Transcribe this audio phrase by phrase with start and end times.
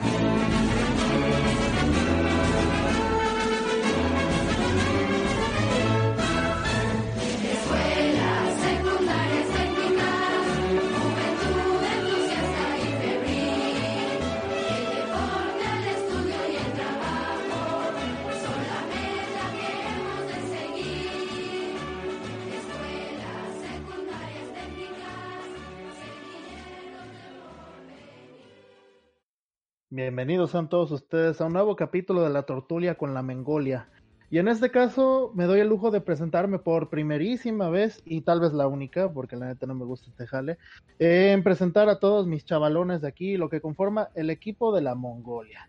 [0.00, 0.31] you
[29.94, 33.90] Bienvenidos sean todos ustedes a un nuevo capítulo de la Tortulia con la Mengolia.
[34.30, 38.40] Y en este caso me doy el lujo de presentarme por primerísima vez y tal
[38.40, 40.56] vez la única, porque la neta no me gusta este jale,
[40.98, 44.94] en presentar a todos mis chavalones de aquí, lo que conforma el equipo de la
[44.94, 45.68] Mongolia.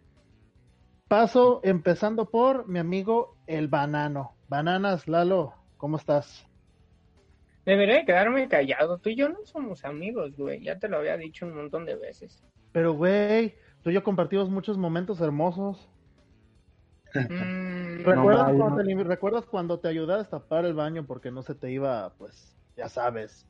[1.10, 4.38] Paso empezando por mi amigo el Banano.
[4.48, 6.48] Bananas, Lalo, ¿cómo estás?
[7.66, 9.00] Debería quedarme callado.
[9.00, 10.64] Tú y yo no somos amigos, güey.
[10.64, 12.42] Ya te lo había dicho un montón de veces.
[12.72, 15.90] Pero güey, tú y yo compartimos muchos momentos hermosos.
[17.14, 18.84] Mm, ¿Recuerdas, cuando no.
[18.84, 22.58] te, ¿Recuerdas cuando te ayudé a destapar el baño porque no se te iba, pues,
[22.76, 23.48] ya sabes,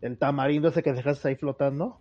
[0.00, 2.00] el tamarindo ese que dejaste ahí flotando?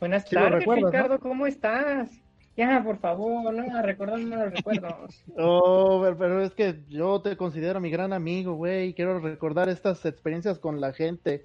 [0.00, 0.64] Buenas Sí tardes.
[0.66, 1.20] Ricardo.
[1.20, 2.10] ¿Cómo estás?
[2.56, 5.24] Ya, por favor, no, recuérdame los recuerdos.
[5.36, 8.94] Oh, pero, pero es que yo te considero mi gran amigo, güey.
[8.94, 11.44] Quiero recordar estas experiencias con la gente,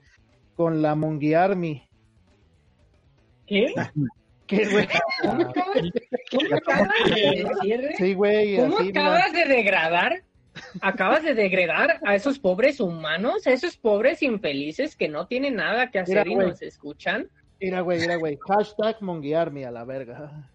[0.55, 1.83] con la Mongi Army.
[3.47, 3.73] ¿Qué?
[4.49, 4.87] ¿Qué, güey?
[5.21, 7.89] ¿Cómo acabas, de decir?
[7.97, 10.23] Sí, güey, ¿Cómo acabas de degradar?
[10.81, 15.91] Acabas de degradar a esos pobres humanos, a esos pobres infelices que no tienen nada
[15.91, 16.47] que hacer Mira, y güey.
[16.47, 17.29] nos escuchan.
[17.61, 18.39] Mira, güey, mira, güey.
[18.47, 20.49] Hashtag Mongi Army a la verga.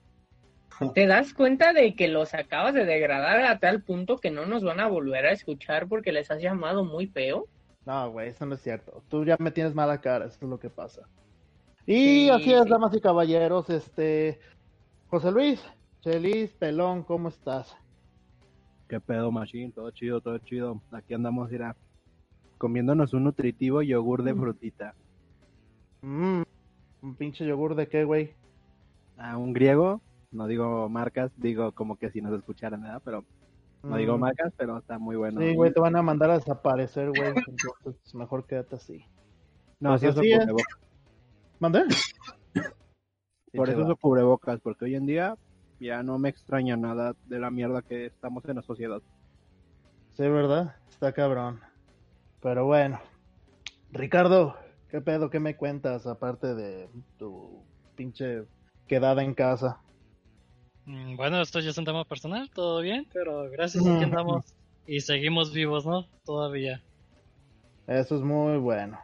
[0.93, 4.65] ¿Te das cuenta de que los acabas de degradar a tal punto que no nos
[4.65, 7.47] van a volver a escuchar porque les has llamado muy feo?
[7.87, 9.05] No, güey, eso no es cierto.
[9.09, 11.03] Tú ya me tienes mala cara, eso es lo que pasa.
[11.87, 14.41] Y Sí, así es, damas y caballeros, este...
[15.07, 15.63] José Luis,
[16.01, 17.77] Chelis, Pelón, ¿cómo estás?
[18.89, 19.73] ¿Qué pedo, Machine?
[19.73, 20.83] Todo chido, todo chido.
[20.91, 21.77] Aquí andamos, mira,
[22.59, 24.39] comiéndonos un nutritivo yogur de Mm.
[24.41, 24.95] frutita.
[26.03, 26.43] Mmm,
[27.03, 28.35] un pinche yogur de qué, güey.
[29.17, 30.01] A un griego,
[30.33, 33.03] no digo marcas, digo como que si nos escucharan, ¿verdad?
[33.05, 33.25] Pero
[33.83, 35.41] no digo Mm, marcas, pero está muy bueno.
[35.41, 37.29] Sí, güey, te van a mandar a desaparecer, güey.
[37.47, 39.05] Entonces, mejor quédate así.
[39.81, 40.41] No, pues uso así es.
[40.41, 40.84] cubrebocas.
[41.65, 41.81] ¿Mandé?
[43.55, 45.35] Por eso uso cubrebocas, porque hoy en día
[45.81, 49.01] ya no me extraña nada de la mierda que estamos en la sociedad.
[50.13, 50.77] Sí, ¿verdad?
[50.91, 51.63] Está cabrón.
[52.43, 53.01] Pero bueno.
[53.93, 54.55] Ricardo,
[54.91, 55.31] ¿qué pedo?
[55.31, 57.65] ¿Qué me cuentas aparte de tu
[57.97, 58.43] pinche
[58.87, 59.81] quedada en casa?
[60.85, 63.95] Mm, Bueno, esto ya es un tema personal, todo bien, pero gracias, Ujú.
[63.95, 64.45] aquí andamos
[64.87, 66.07] y seguimos vivos, ¿no?
[66.27, 66.83] Todavía.
[67.87, 68.99] Eso es muy bueno.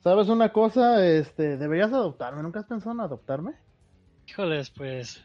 [0.00, 1.04] ¿Sabes una cosa?
[1.06, 2.42] Este, deberías adoptarme.
[2.42, 3.52] ¿Nunca has pensado en adoptarme?
[4.26, 5.24] Híjoles, pues,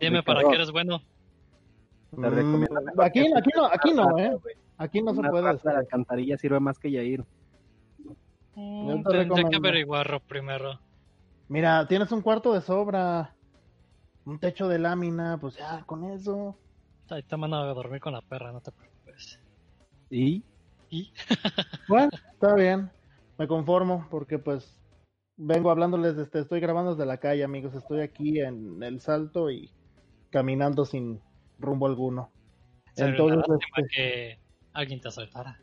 [0.00, 1.02] dime para qué eres bueno.
[2.18, 4.36] Te recomiendo Mm, mejor aquí, aquí no, aquí no, eh.
[4.78, 5.44] Aquí no se Una puede.
[5.62, 7.24] la alcantarilla sirve más que Yair.
[8.54, 9.56] Mm, te tendré que recomiendo.
[9.68, 10.80] averiguarlo primero.
[11.48, 13.34] Mira, tienes un cuarto de sobra.
[14.24, 16.56] Un techo de lámina, pues ya, con eso.
[17.10, 19.38] Ahí te mando a dormir con la perra, no te preocupes.
[20.10, 20.42] Y
[20.90, 21.12] ¿Y?
[21.88, 22.90] Bueno, está bien.
[23.38, 24.78] Me conformo porque pues
[25.36, 27.74] vengo hablándoles, este, estoy grabando desde la calle, amigos.
[27.74, 29.70] Estoy aquí en el salto y
[30.30, 31.20] caminando sin
[31.58, 32.30] rumbo alguno.
[32.94, 34.38] Sería Entonces, este, que
[34.72, 35.60] alguien te asaltara.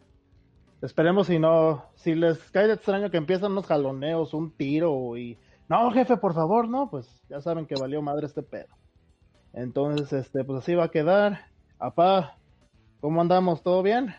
[0.81, 5.37] esperemos si no, si les cae de extraño que empiezan unos jaloneos, un tiro y...
[5.67, 8.75] No, jefe, por favor, no, pues ya saben que valió madre este pedo.
[9.53, 11.45] Entonces, este, pues así va a quedar.
[11.77, 12.37] Apá,
[12.99, 13.61] ¿cómo andamos?
[13.61, 14.15] ¿Todo bien?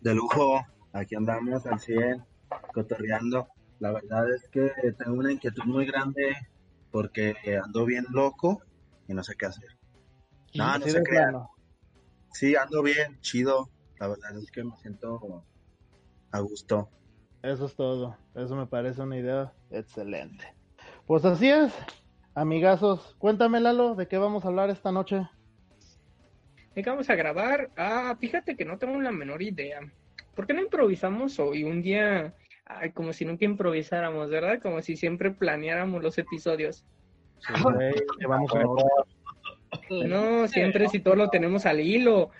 [0.00, 0.60] De lujo,
[0.98, 2.24] aquí andamos al 100,
[2.72, 3.48] cotorreando.
[3.80, 6.36] La verdad es que tengo una inquietud muy grande
[6.90, 8.62] porque ando bien loco
[9.06, 9.68] y no sé qué hacer.
[10.54, 11.30] No, no se crean.
[11.30, 11.50] plano.
[12.32, 13.70] Sí, ando bien, chido.
[14.00, 15.44] La verdad es que me siento
[16.30, 16.90] a gusto.
[17.42, 18.16] Eso es todo.
[18.34, 20.54] Eso me parece una idea excelente.
[21.06, 21.72] Pues así es,
[22.34, 23.14] amigazos.
[23.18, 25.28] Cuéntame, Lalo, ¿de qué vamos a hablar esta noche?
[26.74, 27.70] ¿De qué vamos a grabar?
[27.76, 29.80] Ah, fíjate que no tengo la menor idea.
[30.38, 31.64] ¿Por qué no improvisamos hoy?
[31.64, 32.32] Un día,
[32.64, 34.62] ay, como si nunca improvisáramos, ¿verdad?
[34.62, 36.86] Como si siempre planeáramos los episodios.
[37.40, 37.52] Sí,
[38.20, 38.52] llevamos.
[39.90, 42.30] No, siempre si todo lo tenemos al hilo.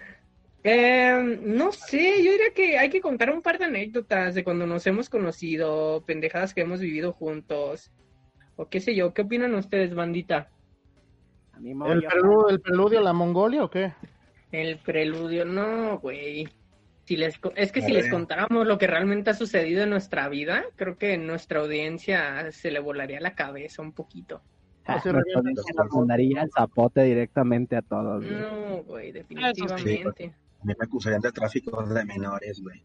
[0.62, 4.64] Eh, no sé, yo diría que hay que contar un par de anécdotas de cuando
[4.64, 7.90] nos hemos conocido, pendejadas que hemos vivido juntos,
[8.54, 9.12] o qué sé yo.
[9.12, 10.50] ¿Qué opinan ustedes, bandita?
[11.56, 13.92] ¿El, preludio, ¿El preludio a la Mongolia o qué?
[14.52, 16.48] El preludio, no, güey.
[17.08, 20.62] Si les, es que si les contáramos lo que realmente ha sucedido en nuestra vida,
[20.76, 24.42] creo que nuestra audiencia se le volaría la cabeza un poquito.
[24.84, 25.38] Ah, Sí, revienta.
[25.38, 28.22] audiencia nos mandaría el zapote directamente a todos.
[28.22, 28.36] güey.
[28.38, 30.34] No, güey, definitivamente.
[30.60, 32.82] A mí me acusarían de tráfico de menores, güey.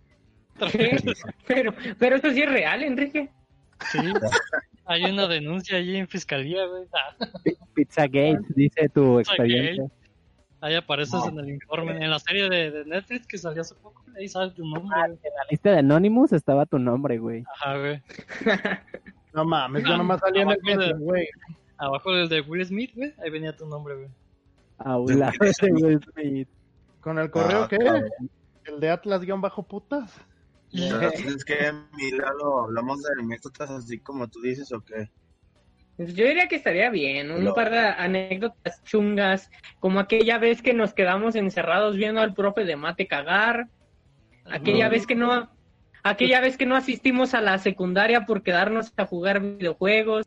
[1.45, 3.29] Pero, pero eso sí es real, Enrique.
[3.91, 3.97] Sí.
[4.85, 6.83] Hay una denuncia allí en fiscalía, güey.
[6.93, 9.83] Ah, Pi- Pizzagate, dice tu expediente.
[10.63, 14.03] Ahí apareces en el informe, en la serie de, de Netflix que salió hace poco.
[14.17, 17.43] Ahí sale tu nombre, Ah, en la lista de Anonymous estaba tu nombre, güey.
[17.55, 18.01] Ajá, güey.
[19.33, 21.27] No mames, yo nomás salí en el Abajo de- metro, güey.
[21.77, 23.13] Abajo del de Will Smith, güey.
[23.23, 24.07] Ahí venía tu nombre, güey.
[25.07, 25.15] De
[25.71, 26.49] Will Smith.
[27.01, 27.77] ¿Con el correo Ah, qué?
[28.65, 30.13] ¿El de Atlas-putas?
[30.71, 35.09] Entonces, es que, mira, lo hablamos de anécdotas así como tú dices, ¿o qué?
[35.97, 40.73] Pues Yo diría que estaría bien, un par de anécdotas chungas, como aquella vez que
[40.73, 43.67] nos quedamos encerrados viendo al profe de mate cagar,
[44.45, 45.51] aquella vez que no,
[46.01, 50.25] aquella vez que no asistimos a la secundaria por quedarnos a jugar videojuegos,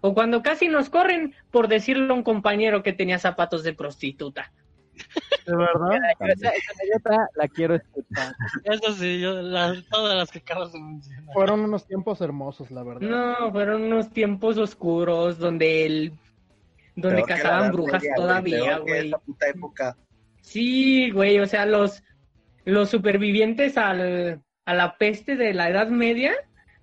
[0.00, 4.52] o cuando casi nos corren por decirle a un compañero que tenía zapatos de prostituta.
[5.46, 5.98] ¿De verdad?
[6.20, 8.34] Esa, esa anécdota la quiero escuchar.
[8.64, 11.32] Eso sí, yo, las- todas las que acabas de mencionar.
[11.34, 13.00] Fueron unos tiempos hermosos, la verdad.
[13.08, 16.12] No, fueron unos tiempos oscuros donde el
[16.96, 19.10] donde Peor cazaban brujas Media, todavía, güey.
[19.24, 19.96] puta época.
[20.42, 22.02] Sí, güey, o sea, los,
[22.64, 26.34] los supervivientes al, a la peste de la Edad Media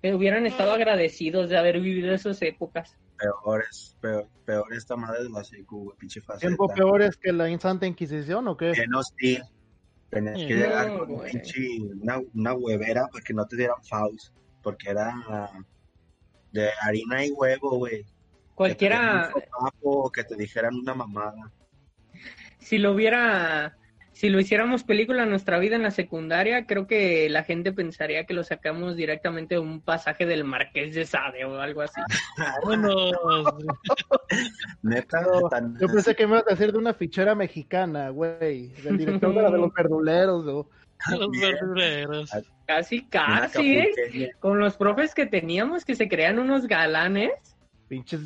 [0.02, 2.96] eh, hubieran estado agradecidos de haber vivido esas épocas.
[3.18, 6.46] Peor es, peor, peor esta madre de la secu, güey, pinche faceta.
[6.46, 8.70] ¿Tiempo peores que la Santa Inquisición o qué?
[8.72, 9.42] Bien hostil.
[10.10, 11.66] Tenías que No, llegar con un pinche,
[12.00, 14.32] una, una huevera para que no te dieran faust,
[14.62, 15.12] porque era
[16.52, 18.04] de harina y huevo, güey.
[18.04, 21.52] Que te Cualquiera, dieran un sopapo o que te dijeran una mamada.
[22.58, 23.76] si lo hubiera,
[24.18, 28.24] si lo hiciéramos película en nuestra vida en la secundaria, creo que la gente pensaría
[28.26, 32.00] que lo sacamos directamente de un pasaje del Marqués de Sade o algo así.
[32.36, 33.12] Vámonos.
[34.82, 38.68] Neta, No, tan- Yo pensé que me ibas a decir de una fichera mexicana, güey.
[38.82, 40.68] Del director de la de los verduleros, o
[41.16, 41.52] Los Bien.
[41.52, 42.30] verdureros.
[42.66, 44.30] Casi, casi, ¿eh?
[44.40, 47.30] Con los profes que teníamos que se crean unos galanes.
[47.86, 48.22] pinches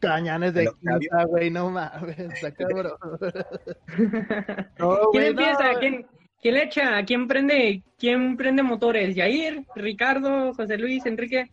[0.00, 2.92] cañanes de quinta, güey, no mames, está cabrón.
[4.78, 5.72] No, ¿Quién empieza?
[5.72, 6.06] no, ¿Quién,
[6.40, 7.04] quién le echa?
[7.04, 7.82] ¿Quién prende?
[7.98, 9.14] ¿Quién prende motores?
[9.14, 9.64] ¿Yair?
[9.74, 10.52] ¿Ricardo?
[10.54, 11.06] ¿José Luis?
[11.06, 11.50] ¿Enrique?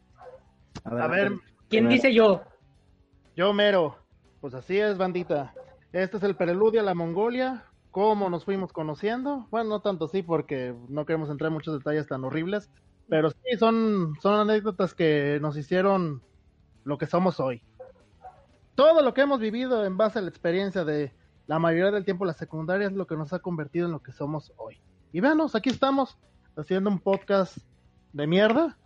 [0.84, 1.30] A ver,
[1.70, 1.90] ¿Quién Primero.
[1.90, 2.42] dice yo?
[3.36, 3.98] yo mero.
[4.42, 5.54] Pues así es, bandita.
[5.94, 7.64] Este es el preludio a la Mongolia.
[7.92, 9.48] ¿Cómo nos fuimos conociendo?
[9.52, 12.70] Bueno, no tanto así porque no queremos entrar en muchos detalles tan horribles.
[13.08, 16.22] Pero sí, son, son anécdotas que nos hicieron
[16.84, 17.62] lo que somos hoy.
[18.76, 21.14] Todo lo que hemos vivido en base a la experiencia de
[21.46, 24.12] la mayoría del tiempo la secundaria es lo que nos ha convertido en lo que
[24.12, 24.82] somos hoy.
[25.12, 26.18] Y veanos, aquí estamos
[26.56, 27.58] haciendo un podcast
[28.14, 28.78] de mierda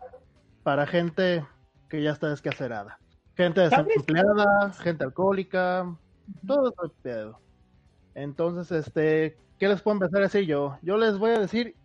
[0.63, 1.45] para gente
[1.89, 2.99] que ya está descacerada.
[3.35, 5.95] Gente desempleada, gente alcohólica,
[6.45, 7.39] todo ese pedo.
[8.15, 10.77] Entonces, este, ¿qué les puedo empezar a decir yo?
[10.81, 11.75] Yo les voy a decir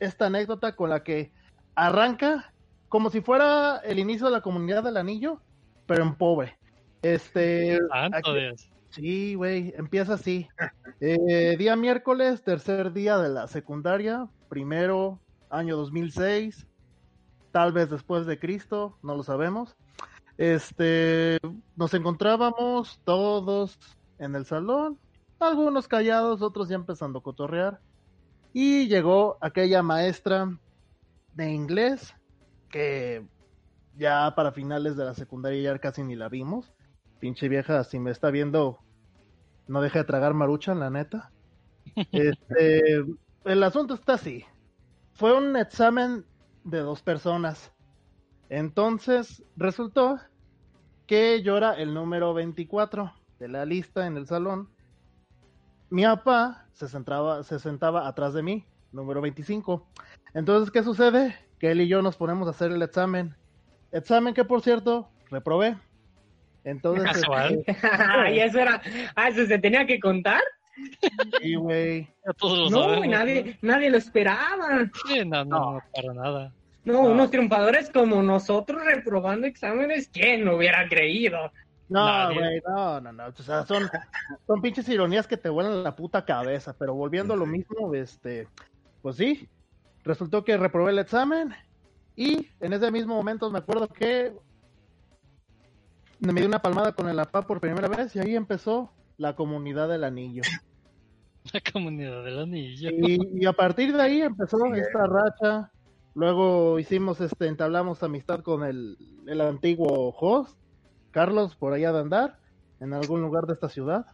[0.00, 1.32] esta anécdota con la que
[1.74, 2.52] arranca
[2.88, 5.40] como si fuera el inicio de la comunidad del anillo,
[5.86, 6.57] pero en pobre.
[7.02, 8.70] Este, Santo aquí- Dios.
[8.90, 10.48] Sí, güey, empieza así.
[11.00, 16.66] Eh, día miércoles, tercer día de la secundaria, primero, año 2006,
[17.52, 19.76] tal vez después de Cristo, no lo sabemos.
[20.38, 21.38] Este,
[21.76, 23.78] nos encontrábamos todos
[24.18, 24.98] en el salón,
[25.38, 27.80] algunos callados, otros ya empezando a cotorrear.
[28.54, 30.58] Y llegó aquella maestra
[31.34, 32.14] de inglés
[32.70, 33.24] que
[33.96, 36.72] ya para finales de la secundaria ya casi ni la vimos.
[37.20, 38.78] Pinche vieja, si me está viendo,
[39.66, 41.30] no deja de tragar marucha, la neta.
[42.12, 43.04] Este,
[43.44, 44.44] el asunto está así.
[45.14, 46.24] Fue un examen
[46.64, 47.72] de dos personas.
[48.50, 50.20] Entonces, resultó
[51.06, 54.68] que yo era el número 24 de la lista en el salón.
[55.90, 59.88] Mi papá se sentaba, se sentaba atrás de mí, número 25.
[60.34, 61.34] Entonces, ¿qué sucede?
[61.58, 63.34] Que él y yo nos ponemos a hacer el examen.
[63.90, 65.78] Examen que, por cierto, reprobé.
[66.68, 67.62] Entonces, Casual.
[67.66, 68.82] este, y eso era,
[69.16, 70.42] ah, eso se tenía que contar.
[71.40, 72.08] sí, güey.
[72.70, 74.90] No, güey, nadie, nadie lo esperaba.
[75.06, 76.52] Sí, no, no, no, para nada.
[76.84, 81.50] No, unos triunfadores como nosotros reprobando exámenes, ¿quién lo hubiera creído?
[81.88, 83.26] No, güey, no, no, no.
[83.26, 83.88] O sea, son,
[84.46, 86.74] son pinches ironías que te vuelan la puta cabeza.
[86.78, 88.46] Pero volviendo a lo mismo, este,
[89.00, 89.48] pues sí,
[90.04, 91.54] resultó que reprobé el examen.
[92.14, 94.32] Y en ese mismo momento me acuerdo que
[96.20, 99.88] me di una palmada con el APA por primera vez y ahí empezó la comunidad
[99.88, 100.42] del anillo.
[101.54, 102.90] La comunidad del anillo.
[102.90, 105.72] Y, y a partir de ahí empezó esta racha.
[106.14, 110.58] Luego hicimos, este, entablamos amistad con el, el antiguo host,
[111.10, 112.38] Carlos, por allá de andar,
[112.80, 114.04] en algún lugar de esta ciudad.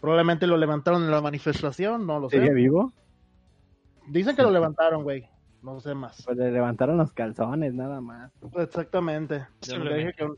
[0.00, 2.40] Probablemente lo levantaron en la manifestación, no lo sé.
[2.40, 2.92] ¿Sigue vivo?
[4.08, 5.28] Dicen que lo levantaron, güey.
[5.62, 6.22] No sé más.
[6.24, 8.32] Pues le levantaron los calzones, nada más.
[8.56, 9.46] Exactamente.
[9.68, 10.28] Le dije que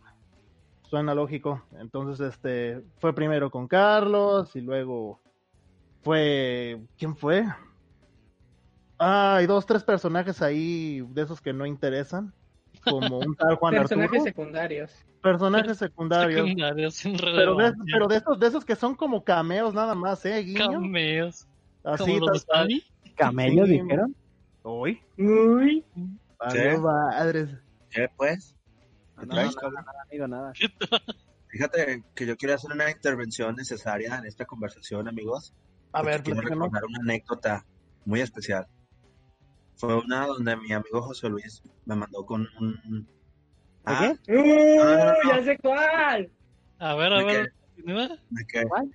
[0.92, 1.64] suena lógico.
[1.78, 5.18] Entonces, este, fue primero con Carlos y luego
[6.02, 7.46] fue, ¿quién fue?
[8.98, 12.30] Ah, hay dos, tres personajes ahí de esos que no interesan,
[12.84, 14.92] como un tal Juan Personajes Arturo, secundarios.
[15.22, 16.42] personajes secundarios.
[16.42, 20.22] Secundarios sin Pero de, pero de esos, de esos que son como cameos nada más,
[20.26, 20.42] ¿eh?
[20.42, 20.72] Guiño.
[20.72, 21.48] Cameos.
[21.84, 22.68] Así, tal-.
[23.16, 23.80] ¿Camellos Sí.
[23.80, 24.14] dijeron?
[24.62, 25.82] Uy, Uy,
[26.38, 26.82] valió ¿Sí?
[26.82, 27.48] madres.
[27.88, 28.54] ¿Qué pues?
[29.18, 29.84] ¿Qué No, no, cabrón?
[29.84, 30.52] no, amigo, nada.
[31.48, 35.52] Fíjate que yo quiero hacer una intervención necesaria en esta conversación, amigos.
[35.92, 37.66] A ver, quiero recordar una anécdota
[38.06, 38.66] muy especial.
[39.76, 43.06] Fue una donde mi amigo José Luis me mandó con un...
[43.84, 44.32] Ah, qué?
[44.32, 45.14] uy, no, no.
[45.38, 46.32] ya sé cuál.
[46.78, 47.52] A ver, a ¿De ver.
[48.30, 48.90] me, que- ¿Cuál?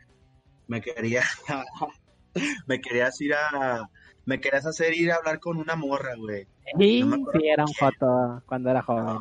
[0.68, 1.22] me quería...
[2.68, 3.88] me querías ir a...
[4.26, 6.48] Me querías hacer ir a hablar con una morra, güey.
[6.80, 9.18] Sí, No me sí, era un foto cuando era joven.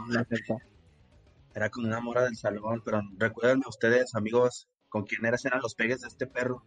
[1.57, 5.75] Era con una morra del salón, pero recuérdenme ustedes, amigos, con quién eras, eran los
[5.75, 6.63] pegues de este perro.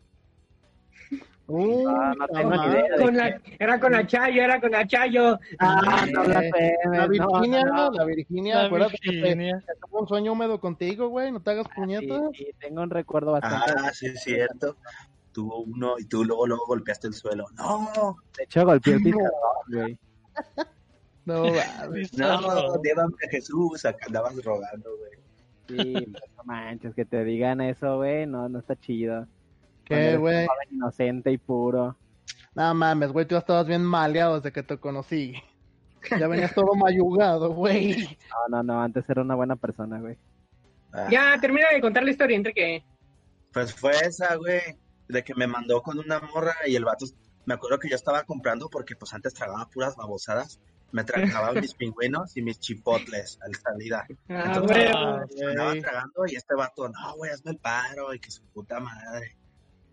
[1.45, 2.79] Uy, No, no tengo ni madre.
[2.87, 2.97] idea.
[3.05, 5.39] Con la, era con Achayo, era con Achayo.
[5.59, 7.91] Ah, no Eh, blasfemes, La no, Virginia, no, no.
[7.91, 9.63] la Virginia, La acuérdate Virginia.
[9.67, 12.21] que tuvo un sueño húmedo contigo, güey, no te hagas Sí, puñetas.
[12.33, 13.71] sí, tengo un recuerdo bastante.
[13.77, 14.75] Ah, sí, es cierto.
[15.31, 17.45] Tuvo uno y tú luego, luego golpeaste el suelo.
[17.55, 19.29] No, De hecho, golpeé el pizarrón,
[19.71, 19.99] güey.
[21.25, 21.43] No,
[21.79, 22.17] mames.
[22.17, 25.11] no, llévame a Jesús, acá andabas rogando, güey.
[25.67, 25.93] Sí,
[26.37, 29.27] no manches, que te digan eso, güey, no, no está chido.
[29.85, 30.47] ¿Qué, güey?
[30.71, 31.95] Inocente y puro.
[32.55, 35.35] No mames, güey, tú ya estabas bien maleado desde que te conocí.
[36.17, 38.17] Ya venías todo mayugado, güey.
[38.29, 40.17] No, no, no, antes era una buena persona, güey.
[40.93, 42.83] Ah, Ya, termina de contar la historia entre que.
[43.51, 44.61] Pues fue esa, güey,
[45.07, 47.05] de que me mandó con una morra y el vato,
[47.45, 50.59] me acuerdo que yo estaba comprando porque pues antes tragaba puras babosadas.
[50.91, 54.07] Me tragaba mis pingüinos y mis chipotles al salida.
[54.27, 55.49] Ah, Entonces, huevo.
[55.51, 59.35] andaba tragando y este vato, no, güey, hazme el paro y que su puta madre.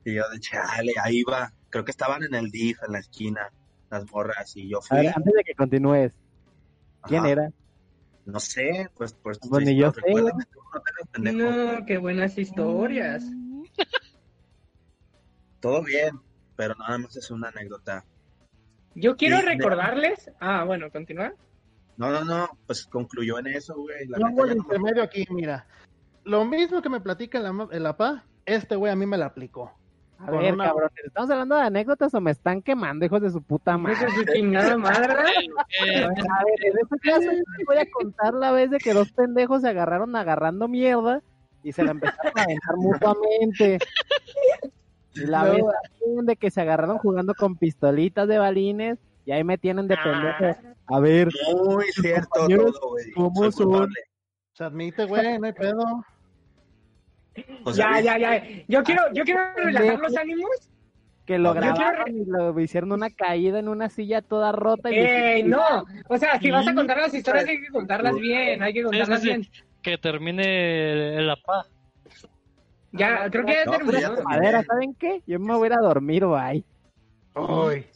[0.04, 1.52] Y yo de chale, ahí va.
[1.68, 3.50] Creo que estaban en el DIF, en la esquina,
[3.90, 4.98] las morras, y yo A fui.
[4.98, 6.12] ver, antes de que continúes,
[7.02, 7.30] ¿quién Ajá.
[7.30, 7.50] era?
[8.24, 11.72] No sé, pues, pues, Pues ni yo sé, no.
[11.78, 13.24] No, qué buenas historias.
[15.60, 16.20] Todo bien,
[16.56, 18.04] pero nada más es una anécdota.
[18.98, 20.30] Yo quiero de- recordarles.
[20.40, 21.32] Ah, bueno, continúa.
[21.96, 24.06] No, no, no, pues concluyó en eso, güey.
[24.08, 25.66] La el no me- intermedio aquí, mira.
[26.24, 29.72] Lo mismo que me platica el, el APA, este güey a mí me la aplicó.
[30.18, 33.42] A ver, una- cabrón, ¿estamos hablando de anécdotas o me están quemando, hijos de su
[33.42, 33.96] puta madre?
[33.96, 35.14] Eso es su chingada madre.
[35.84, 38.94] Eh, A ver, en este caso yo les voy a contar la vez de que
[38.94, 41.22] dos pendejos se agarraron agarrando mierda
[41.62, 43.78] y se la empezaron a aventar mutuamente.
[45.16, 45.52] La No.
[45.52, 45.64] vez
[46.26, 50.56] de que se agarraron jugando con pistolitas de balines y ahí me tienen de pendejo.
[50.88, 53.11] A ver, Muy cierto todo, güey.
[53.12, 53.90] ¿cómo son?
[54.52, 55.85] Se admite, güey, no hay pedo.
[57.64, 58.42] José Ya, Luis, ya, ya.
[58.68, 60.50] Yo quiero, yo quiero relajar los ánimos.
[61.26, 64.90] que lo quiero grabaron y lo hicieron una caída en una silla toda rota.
[64.92, 65.85] Y ¡Ey, no!
[66.08, 69.20] O sea, si vas a contar las historias hay que contarlas bien, hay que contarlas
[69.20, 69.35] sí, sí.
[69.35, 69.46] bien.
[69.82, 71.66] que termine el APA.
[72.96, 74.22] Ya, creo que ya No, terminó.
[74.24, 75.22] Madera, ¿saben qué?
[75.26, 76.64] Yo me voy a ir a dormir, bye.
[77.34, 77.86] Ay.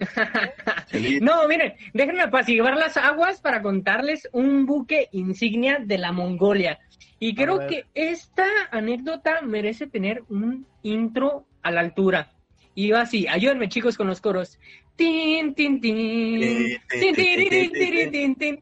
[1.20, 6.78] No, miren, déjenme apaciguar las aguas para contarles un buque insignia de la Mongolia.
[7.18, 12.32] Y creo que esta anécdota merece tener un intro a la altura.
[12.74, 14.58] Y va así, ayúdenme chicos con los coros.
[14.96, 16.78] Tin, tin, tin.
[16.88, 18.60] Tin, tiririn, tin, tin.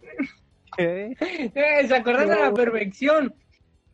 [0.76, 1.16] ¿Qué?
[1.21, 3.35] Eh, ¿Se acuerdan de la perfección?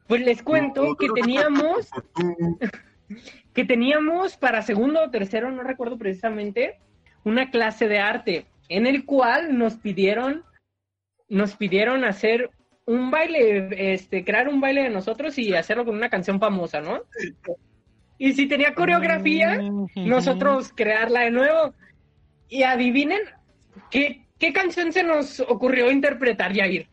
[0.07, 1.91] Pues les cuento que teníamos,
[3.55, 6.79] que teníamos para segundo o tercero, no recuerdo precisamente,
[7.25, 10.45] una clase de arte en el cual nos pidieron,
[11.29, 12.51] nos pidieron hacer
[12.87, 17.03] un baile, este, crear un baile de nosotros y hacerlo con una canción famosa, ¿no?
[18.19, 19.59] Y si tenía coreografía,
[19.97, 21.75] nosotros crearla de nuevo.
[22.49, 23.21] Y adivinen
[23.91, 26.89] qué, qué canción se nos ocurrió interpretar, Yair.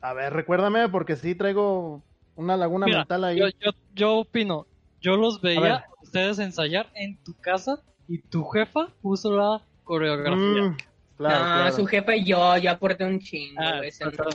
[0.00, 2.02] a ver, recuérdame porque sí traigo
[2.36, 3.38] Una laguna Mira, mental ahí.
[3.38, 4.66] yo, yo, yo opino,
[5.00, 10.36] yo los veía ustedes ensayar en tu casa y tu jefa puso la coreografía.
[10.38, 10.76] Mm,
[11.16, 11.72] claro, no, claro.
[11.76, 14.28] su jefa y yo, yo aporté un chingo, Ah, pero-.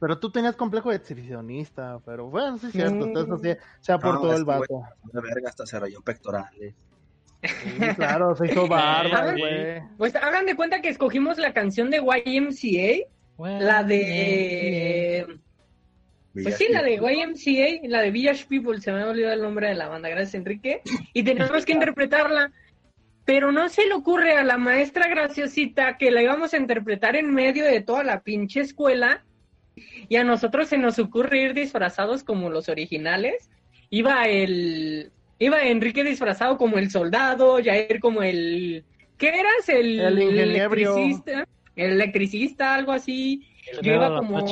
[0.00, 3.16] Pero tú tenías complejo de exhibicionista, pero bueno, sí es cierto, Mm.
[3.16, 4.82] entonces sí, se aportó No, el vato.
[5.12, 6.74] De verga, hasta se rayó pectorales.
[7.42, 9.40] Sí, claro, se hizo barba, Sí.
[9.40, 9.82] güey.
[9.98, 15.26] Pues hagan de cuenta que escogimos la canción de YMCA, Bueno, la de...
[16.42, 19.68] Pues sí, la de YMCA, la de Village People, se me ha olvidado el nombre
[19.68, 22.52] de la banda, gracias Enrique, y tenemos que interpretarla.
[23.24, 27.32] Pero no se le ocurre a la maestra graciosita que la íbamos a interpretar en
[27.32, 29.24] medio de toda la pinche escuela,
[30.08, 33.48] y a nosotros se nos ocurre ir disfrazados como los originales.
[33.90, 35.10] Iba el...
[35.38, 38.84] Iba Enrique disfrazado como el soldado, Jair como el...
[39.18, 39.68] ¿Qué eras?
[39.68, 43.46] El, El electricista, el electricista, algo así.
[43.82, 44.44] Yo iba como.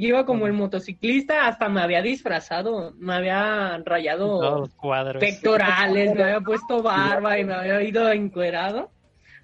[0.00, 5.20] Yo iba como el motociclista, hasta me había disfrazado, me había rayado cuadros.
[5.20, 8.90] pectorales, me había puesto barba y me había ido encuerado,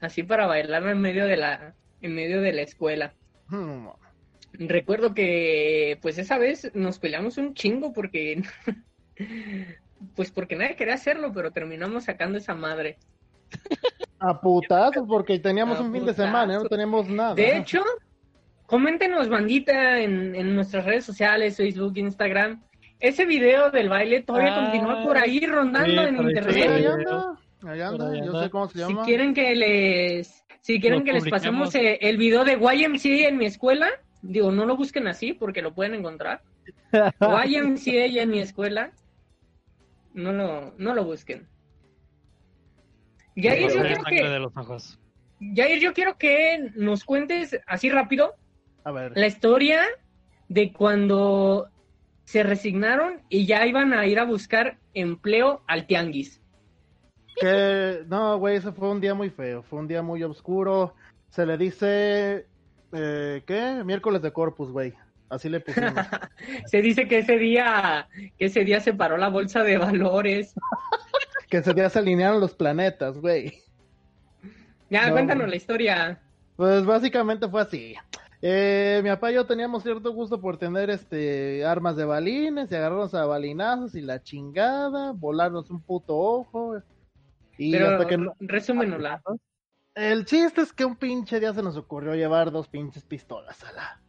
[0.01, 3.13] así para bailar en medio de la, en medio de la escuela.
[3.49, 3.89] Hmm,
[4.59, 8.43] Recuerdo que, pues esa vez nos peleamos un chingo porque,
[10.17, 12.97] pues porque nadie quería hacerlo, pero terminamos sacando esa madre.
[14.19, 16.71] A putazos, porque teníamos A un fin de semana, no putazos.
[16.71, 17.35] teníamos nada.
[17.35, 17.83] De hecho,
[18.67, 22.63] coméntenos, bandita, en, en nuestras redes sociales, Facebook, Instagram.
[23.01, 26.57] Ese video del baile todavía Ah, continúa por ahí rondando sí, en internet.
[26.71, 26.87] ahí Sí.
[26.87, 29.05] anda, ahí anda, yo sé cómo se Si llama.
[29.05, 33.47] quieren que les, si quieren que les pasemos eh, el video de YMCA en mi
[33.47, 33.89] escuela,
[34.23, 36.43] digo, no lo busquen así porque lo pueden encontrar.
[36.93, 38.93] YMCA en mi escuela,
[40.15, 41.47] no lo, no lo busquen.
[43.37, 44.99] Yair, yo quiero que, de los ojos.
[45.41, 48.35] Yair, yo quiero que nos cuentes así rápido
[48.87, 49.81] A ver, la historia
[50.49, 51.69] de cuando
[52.23, 56.41] se resignaron y ya iban a ir a buscar empleo al tianguis.
[57.41, 60.95] que no, güey, ese fue un día muy feo, fue un día muy oscuro.
[61.31, 62.47] Se le dice,
[62.93, 63.83] eh, ¿qué?
[63.85, 64.95] Miércoles de Corpus, güey.
[65.31, 65.93] Así le pusimos.
[66.67, 68.07] Se dice que ese día,
[68.39, 70.55] que ese día se paró la bolsa de valores.
[71.51, 73.53] que ese día se alinearon los planetas, güey.
[74.91, 75.15] Ya, No.
[75.15, 76.21] cuéntanos la historia.
[76.55, 77.95] Pues básicamente fue así.
[78.43, 82.75] Eh, mi papá y yo teníamos cierto gusto por tener este armas de balines y
[82.75, 86.77] agarrarnos a balinazos y la chingada, volarnos un puto ojo.
[87.57, 88.35] Y Pero hasta que no-.
[89.95, 93.73] El chiste es que un pinche día se nos ocurrió llevar dos pinches pistolas a
[93.73, 94.01] la,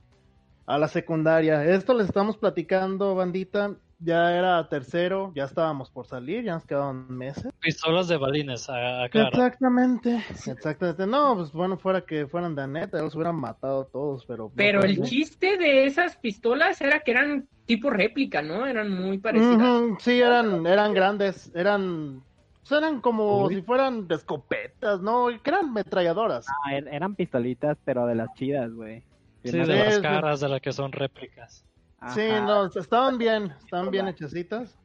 [0.66, 1.64] a la secundaria.
[1.64, 3.78] Esto les estamos platicando, bandita.
[4.00, 7.52] Ya era tercero, ya estábamos por salir, ya nos quedaban meses.
[7.60, 9.06] Pistolas de balines, a.
[9.06, 11.08] Exactamente, exactamente.
[11.08, 14.44] No, pues bueno, fuera que fueran de neta, los hubieran matado a todos, pero...
[14.46, 18.68] no Pero el chiste de esas pistolas era que eran tipo réplica, ¿no?
[18.68, 19.84] Eran muy parecidas.
[20.00, 22.22] Sí, eran, eran grandes, eran,
[22.62, 23.56] pues eran como Uy.
[23.56, 25.28] si fueran escopetas, ¿no?
[25.42, 26.46] Que eran metralladoras.
[26.48, 29.04] Ah, er- eran pistolitas, pero de las chidas, güey.
[29.44, 31.66] Sí, de las caras de las que son réplicas.
[32.14, 34.78] Sí, no, estaban bien, estaban bien hechecitas.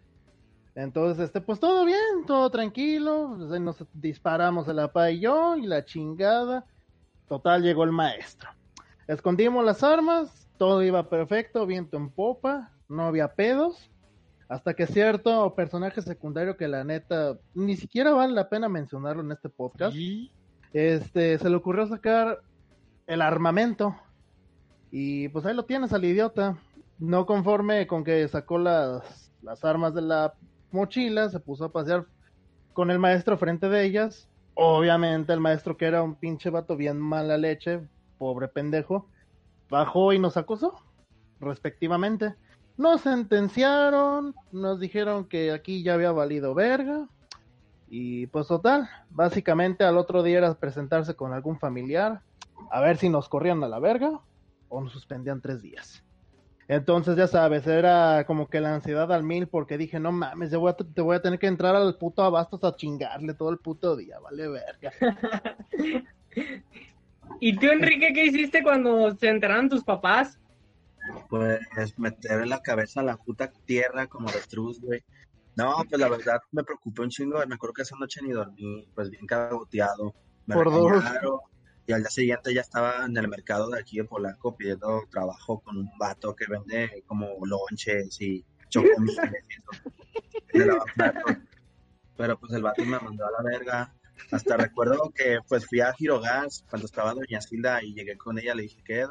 [0.75, 3.35] Entonces, este, pues todo bien, todo tranquilo.
[3.37, 6.65] pues, nos disparamos el apa y yo y la chingada.
[7.29, 8.51] Total, llegó el maestro.
[9.07, 13.91] Escondimos las armas, todo iba perfecto, viento en popa, no había pedos.
[14.49, 19.33] Hasta que cierto personaje secundario que la neta ni siquiera vale la pena mencionarlo en
[19.33, 19.97] este podcast.
[20.73, 22.41] Este, se le ocurrió sacar
[23.07, 23.97] el armamento.
[24.91, 26.59] Y pues ahí lo tienes al idiota.
[27.03, 30.35] No conforme con que sacó las, las armas de la
[30.71, 32.07] mochila, se puso a pasear
[32.75, 34.29] con el maestro frente de ellas.
[34.55, 37.81] Obviamente el maestro que era un pinche vato bien mala leche,
[38.19, 39.09] pobre pendejo,
[39.69, 40.77] bajó y nos acusó,
[41.41, 42.37] respectivamente.
[42.77, 47.09] Nos sentenciaron, nos dijeron que aquí ya había valido verga.
[47.89, 52.23] Y pues total, básicamente al otro día era presentarse con algún familiar,
[52.71, 54.21] a ver si nos corrían a la verga
[54.69, 56.05] o nos suspendían tres días.
[56.69, 60.61] Entonces ya sabes, era como que la ansiedad al mil porque dije, no mames, yo
[60.61, 63.59] voy a, te voy a tener que entrar al puto abastos a chingarle todo el
[63.59, 64.93] puto día, vale verga.
[67.41, 70.39] ¿Y tú, Enrique, qué hiciste cuando se enteraron tus papás?
[71.29, 71.61] Pues
[71.99, 75.03] meter en la cabeza la puta tierra como avestruz, güey.
[75.57, 77.45] No, pues la verdad me preocupé un chingo.
[77.47, 80.15] Me acuerdo que esa noche ni dormí, pues bien cagoteado.
[80.47, 81.05] Me Por dos.
[81.87, 85.61] Y al día siguiente ya estaba en el mercado de aquí de Polanco pidiendo trabajo
[85.61, 89.17] con un vato que vende como lonches y chocomiles
[90.55, 90.79] y eso.
[92.17, 93.95] Pero pues el vato me mandó a la verga.
[94.31, 98.55] Hasta recuerdo que pues fui a Girogas cuando estaba Doña Silda y llegué con ella.
[98.55, 99.07] Le dije que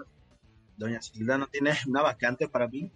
[0.77, 2.91] Doña Silda no tiene una vacante para mí.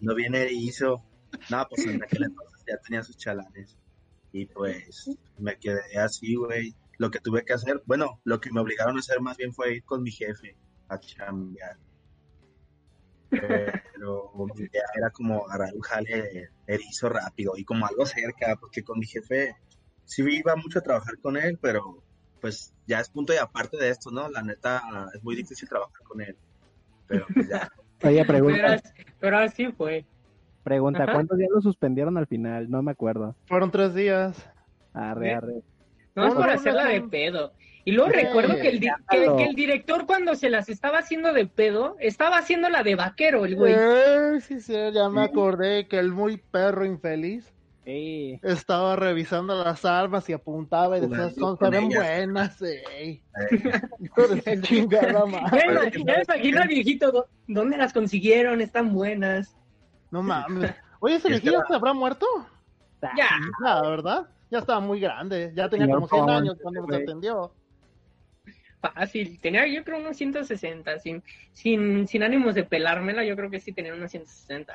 [0.00, 1.02] No viene erizo.
[1.50, 3.78] No, pues en aquel entonces ya tenía sus chalanes.
[4.32, 6.74] Y pues me quedé así, güey.
[6.98, 9.74] Lo que tuve que hacer, bueno, lo que me obligaron a hacer más bien fue
[9.76, 10.56] ir con mi jefe
[10.88, 11.76] a chambear.
[13.30, 18.82] Pero mi idea era como agarrar un jale erizo rápido y como algo cerca, porque
[18.84, 19.56] con mi jefe
[20.04, 21.82] sí iba mucho a trabajar con él, pero
[22.40, 24.28] pues ya es punto y aparte de esto, ¿no?
[24.28, 24.82] La neta
[25.14, 26.36] es muy difícil trabajar con él.
[27.08, 27.68] Pero pues ya,
[28.02, 30.06] Oye, Pero, pregunta, as- pero así fue.
[30.62, 31.12] pregunta, Ajá.
[31.12, 32.70] ¿cuántos días lo suspendieron al final?
[32.70, 33.34] No me acuerdo.
[33.46, 34.36] Fueron tres días.
[34.92, 35.62] Arre, arre.
[36.14, 37.52] No es por hacerla de pedo.
[37.86, 39.36] Y luego Sí, recuerdo que el, di- que, déjalo.
[39.36, 43.44] que el director cuando se las estaba haciendo de pedo, estaba haciendo la de vaquero,
[43.44, 43.74] el güey.
[43.76, 47.52] Eh, sí, sí, ya me acordé que el muy perro infeliz
[47.84, 48.40] Sí.
[48.42, 51.94] estaba revisando las armas y apuntaba y decía, son, ven ellas".
[52.02, 53.20] buenas, eh.
[54.00, 55.66] Hijo de chingada Ya madre.
[55.66, 58.62] me imagino- ya me imagino al viejito, "¿Dó- ¿dónde las consiguieron?
[58.62, 59.54] Están buenas.
[60.10, 60.70] No mames.
[61.00, 62.26] Oye, ese la- se habrá muerto.
[63.02, 63.28] Ya.
[63.60, 65.52] La verdad, ya estaba muy grande.
[65.54, 67.52] Ya tenía Señor como 100 Ponce, años cuando nos atendió.
[68.80, 69.40] Fácil.
[69.40, 70.98] Tenía yo creo unos 160.
[70.98, 74.74] Sin, sin, sin ánimos de pelármela, yo creo que sí tenía unos 160.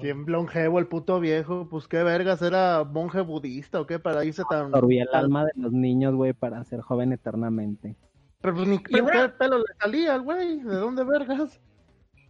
[0.00, 1.68] Bien longevo el puto viejo.
[1.68, 4.66] Pues qué vergas, era monje budista o qué para irse tan.
[4.66, 7.96] Absorbía el alma de los niños, güey, para ser joven eternamente.
[8.40, 10.60] Pero pues ni pe- pelo le salía al güey.
[10.60, 11.60] ¿De dónde vergas?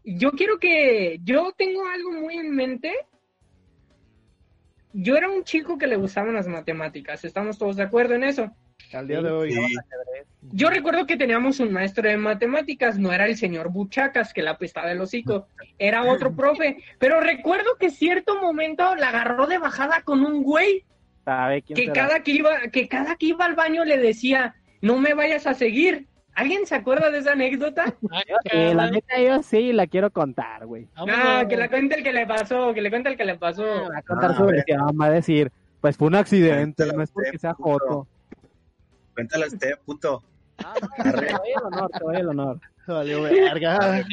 [0.05, 1.21] Yo quiero que.
[1.23, 2.93] Yo tengo algo muy en mente.
[4.93, 7.25] Yo era un chico que le gustaban las matemáticas.
[7.25, 8.51] ¿Estamos todos de acuerdo en eso?
[8.93, 9.53] Al día de hoy.
[9.53, 9.75] sí,
[10.53, 14.53] Yo recuerdo que teníamos un maestro de matemáticas, no era el señor Buchacas, que la
[14.53, 15.47] apestaba el hocico,
[15.79, 20.85] era otro profe, pero recuerdo que cierto momento la agarró de bajada con un güey
[21.25, 21.95] ¿Sabe quién que será?
[21.95, 25.55] cada que iba, que cada que iba al baño le decía, no me vayas a
[25.55, 26.09] seguir.
[26.41, 27.85] ¿Alguien se acuerda de esa anécdota?
[28.11, 30.89] Ah, Eh, la neta, yo sí la quiero contar, güey.
[30.95, 31.49] Ah, Vámonos.
[31.49, 33.63] que la cuente el que le pasó, que le cuente el que le pasó.
[33.65, 37.03] Va a contar Ah, su versión, va a decir, pues fue un accidente, Cuéntala no
[37.03, 37.71] es porque usted, sea puto.
[37.73, 38.09] joto.
[39.15, 40.23] cuéntale a usted, puto.
[40.65, 42.61] Ah, no, te doy el honor, te doy el honor.
[42.87, 44.05] Valió verga.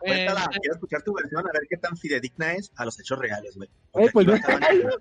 [0.00, 3.56] Cuéntala, quiero escuchar tu versión, a ver qué tan fidedigna es a los hechos reales,
[3.56, 3.68] güey.
[3.92, 4.98] Güey, pues no estaban hablando.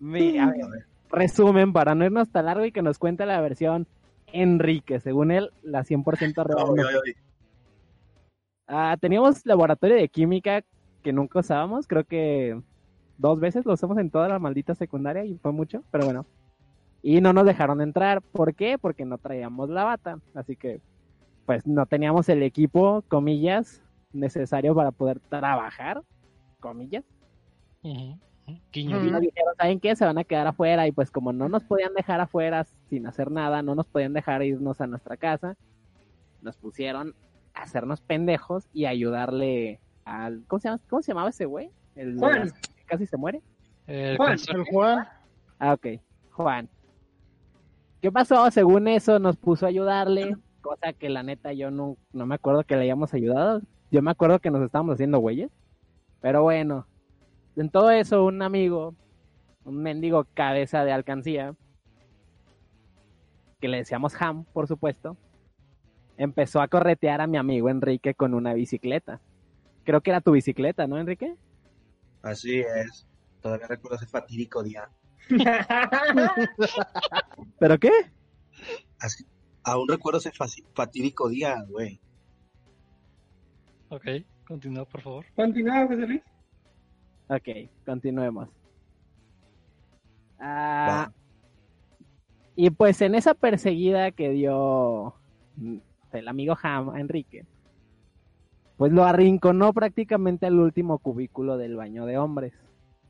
[0.00, 3.26] Mi- a ver, A ver, resumen, para no irnos tan largo y que nos cuente
[3.26, 3.86] la versión
[4.32, 6.66] Enrique, según él, la 100% real.
[8.66, 10.62] Ah, teníamos laboratorio de química
[11.02, 12.60] que nunca usábamos, creo que
[13.16, 16.26] dos veces lo usamos en toda la maldita secundaria y fue mucho, pero bueno.
[17.02, 18.76] Y no nos dejaron entrar, ¿por qué?
[18.78, 20.80] Porque no traíamos la bata, así que
[21.46, 26.02] pues no teníamos el equipo, comillas, necesario para poder trabajar,
[26.60, 27.04] comillas.
[27.82, 28.18] Ujú.
[28.72, 29.96] Y nos dijeron, ¿saben qué?
[29.96, 33.30] Se van a quedar afuera y pues como no nos podían dejar afuera sin hacer
[33.30, 35.56] nada, no nos podían dejar irnos a nuestra casa,
[36.42, 37.14] nos pusieron
[37.54, 40.44] a hacernos pendejos y ayudarle al...
[40.46, 40.80] ¿Cómo se, llama?
[40.88, 41.70] ¿Cómo se llamaba ese güey?
[41.96, 42.40] El Juan.
[42.40, 43.42] las- que casi se muere.
[43.86, 44.38] El Juan.
[44.48, 45.08] El Juan.
[45.58, 45.86] Ah, ok.
[46.30, 46.68] Juan.
[48.00, 48.50] ¿Qué pasó?
[48.50, 52.62] Según eso nos puso a ayudarle, cosa que la neta yo no, no me acuerdo
[52.64, 53.60] que le hayamos ayudado.
[53.90, 55.50] Yo me acuerdo que nos estábamos haciendo güeyes.
[56.20, 56.86] Pero bueno,
[57.60, 58.94] en todo eso un amigo,
[59.64, 61.54] un mendigo cabeza de alcancía,
[63.60, 65.16] que le decíamos Ham, por supuesto,
[66.16, 69.20] empezó a corretear a mi amigo Enrique con una bicicleta.
[69.84, 71.34] Creo que era tu bicicleta, ¿no, Enrique?
[72.22, 73.06] Así es.
[73.40, 74.88] Todavía recuerdo ese fatídico día.
[77.58, 77.90] ¿Pero qué?
[79.00, 79.26] Así-
[79.64, 80.32] aún recuerdo ese
[80.74, 82.00] fatídico día, güey.
[83.90, 84.04] Ok,
[84.46, 85.24] continúa, por favor.
[85.34, 86.22] Continúa, José Luis.
[87.28, 88.48] Ok, continuemos.
[90.40, 91.10] Ah,
[92.56, 95.14] y pues en esa perseguida que dio
[95.56, 95.76] mm,
[96.12, 97.44] el amigo Ham a Enrique,
[98.76, 102.54] pues lo arrinconó prácticamente al último cubículo del baño de hombres.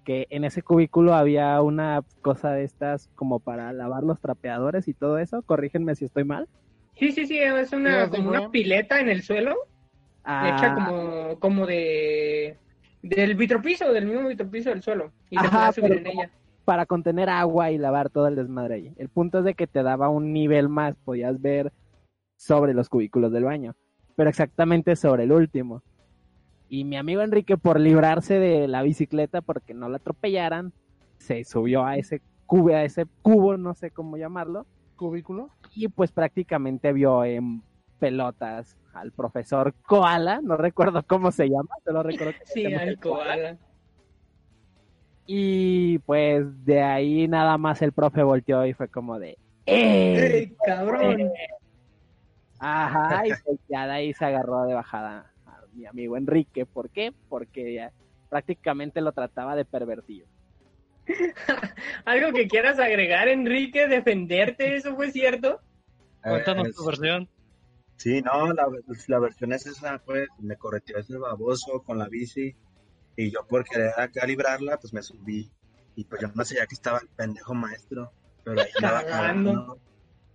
[0.05, 4.95] Que en ese cubículo había una cosa de estas como para lavar los trapeadores y
[4.95, 5.43] todo eso.
[5.43, 6.49] Corrígenme si estoy mal.
[6.97, 9.55] Sí, sí, sí, es una, como una pileta en el suelo,
[10.25, 12.57] hecha Ah, como, como de
[13.03, 15.13] del vitropiso, del mismo vitropiso del suelo.
[15.31, 16.31] Y te Ajá, subir pero en ella.
[16.65, 18.93] para contener agua y lavar todo el desmadre ahí.
[18.97, 21.73] El punto es de que te daba un nivel más, podías ver
[22.37, 23.75] sobre los cubículos del baño,
[24.17, 25.83] pero exactamente sobre el último.
[26.69, 30.73] Y mi amigo Enrique, por librarse de la bicicleta, porque no la atropellaran,
[31.17, 35.49] se subió a ese cubo, a ese cubo, no sé cómo llamarlo, Cubículo.
[35.75, 37.63] y pues prácticamente vio en
[37.99, 42.83] pelotas al profesor Koala, no recuerdo cómo se llama, solo recuerdo que Sí, se llama
[42.83, 43.57] al koala.
[45.27, 50.37] Y pues de ahí nada más el profe volteó y fue como de ¡Eh!
[50.37, 51.31] ¡Ey, cabrón!
[52.59, 56.65] Ajá, y pues ya de ahí se agarró de bajada a mi amigo Enrique.
[56.67, 57.13] ¿Por qué?
[57.29, 57.93] Porque ya
[58.31, 60.27] prácticamente lo trataba de pervertido.
[62.05, 65.61] Algo que quieras agregar, Enrique, defenderte, ¿eso fue cierto?
[66.23, 67.29] Cuéntanos Eh, tu versión.
[67.99, 68.67] Sí, no, la,
[69.09, 72.55] la versión es esa, pues, me correteó ese baboso con la bici
[73.17, 75.51] y yo por querer acá librarla, pues me subí
[75.97, 78.13] y pues yo no sabía que estaba el pendejo maestro,
[78.45, 79.11] pero ahí Cagando.
[79.11, 79.81] cagando.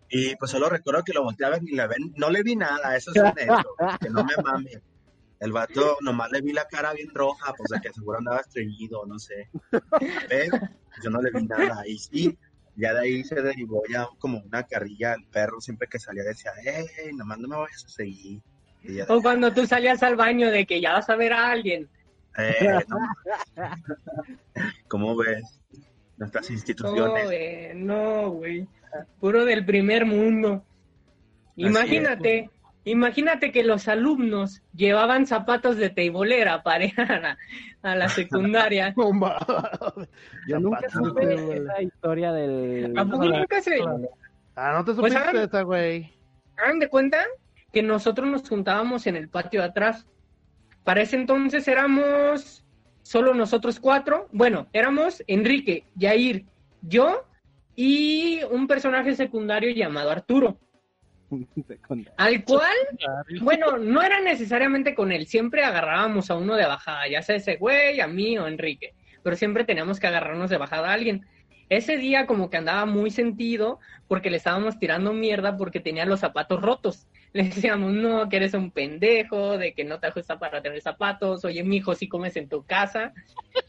[0.09, 3.11] Y pues solo recuerdo que lo volteaba y le ven, no le vi nada, eso
[3.15, 4.81] es un hecho, que no me mame.
[5.39, 9.05] El vato nomás le vi la cara bien roja, pues de que seguro andaba estreñido,
[9.05, 9.49] no sé.
[10.29, 10.57] Pero
[11.03, 11.87] yo no le vi nada.
[11.87, 12.37] Y sí,
[12.75, 16.51] ya de ahí se derivó ya como una carrilla al perro, siempre que salía decía,
[16.63, 18.41] hey, nomás no me vayas a seguir.
[19.07, 21.87] O cuando tú salías al baño de que ya vas a ver a alguien.
[22.37, 22.97] "Eh, no".
[24.87, 25.61] ¿Cómo ves?
[26.17, 27.25] Nuestras No, instituciones.
[27.25, 28.67] güey, no, güey.
[29.19, 30.63] Puro del primer mundo.
[31.51, 32.49] Así Imagínate,
[32.85, 37.37] imagínate que los alumnos llevaban zapatos de teibolera para ir a la,
[37.81, 38.93] a la secundaria.
[40.47, 42.97] Yo nunca Zapatos, supe esa historia del...
[42.97, 43.79] ¿A poco nunca se
[44.55, 46.11] Ah, no te Pues supiste hagan- esa, güey.
[46.57, 47.23] hagan de cuenta
[47.71, 50.05] que nosotros nos juntábamos en el patio de atrás?
[50.83, 52.63] Para ese entonces éramos
[53.01, 54.27] solo nosotros cuatro.
[54.31, 56.45] Bueno, éramos Enrique, Yair,
[56.81, 57.23] yo
[57.75, 60.59] y un personaje secundario llamado Arturo.
[62.17, 62.75] Al cual
[63.41, 67.55] Bueno, no era necesariamente con él, siempre agarrábamos a uno de bajada, ya sea ese
[67.57, 68.93] güey, a mí o a Enrique,
[69.23, 71.25] pero siempre teníamos que agarrarnos de bajada a alguien.
[71.69, 76.19] Ese día como que andaba muy sentido porque le estábamos tirando mierda porque tenía los
[76.19, 77.07] zapatos rotos.
[77.33, 81.43] Le decíamos, no, que eres un pendejo, de que no te ajusta para tener zapatos,
[81.45, 83.11] oye, mijo, si comes en tu casa.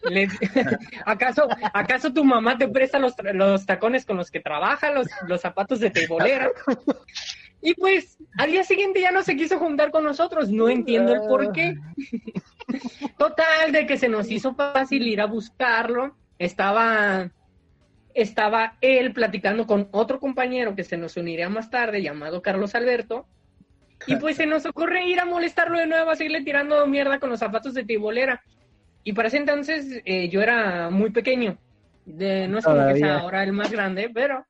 [0.02, 0.28] Le-
[1.06, 5.06] ¿Acaso, ¿Acaso tu mamá te presta los, tra- los tacones con los que trabaja, los,
[5.26, 6.50] los zapatos de teibolera?
[7.66, 11.20] Y pues al día siguiente ya no se quiso juntar con nosotros, no entiendo el
[11.22, 11.74] por qué.
[13.18, 16.14] Total, de que se nos hizo fácil ir a buscarlo.
[16.38, 17.30] Estaba,
[18.12, 23.26] estaba él platicando con otro compañero que se nos uniría más tarde, llamado Carlos Alberto.
[24.06, 27.30] Y pues se nos ocurre ir a molestarlo de nuevo, a seguirle tirando mierda con
[27.30, 28.42] los zapatos de tibolera.
[29.04, 31.56] Y para ese entonces eh, yo era muy pequeño.
[32.04, 34.44] De- no es como que sea ahora el más grande, pero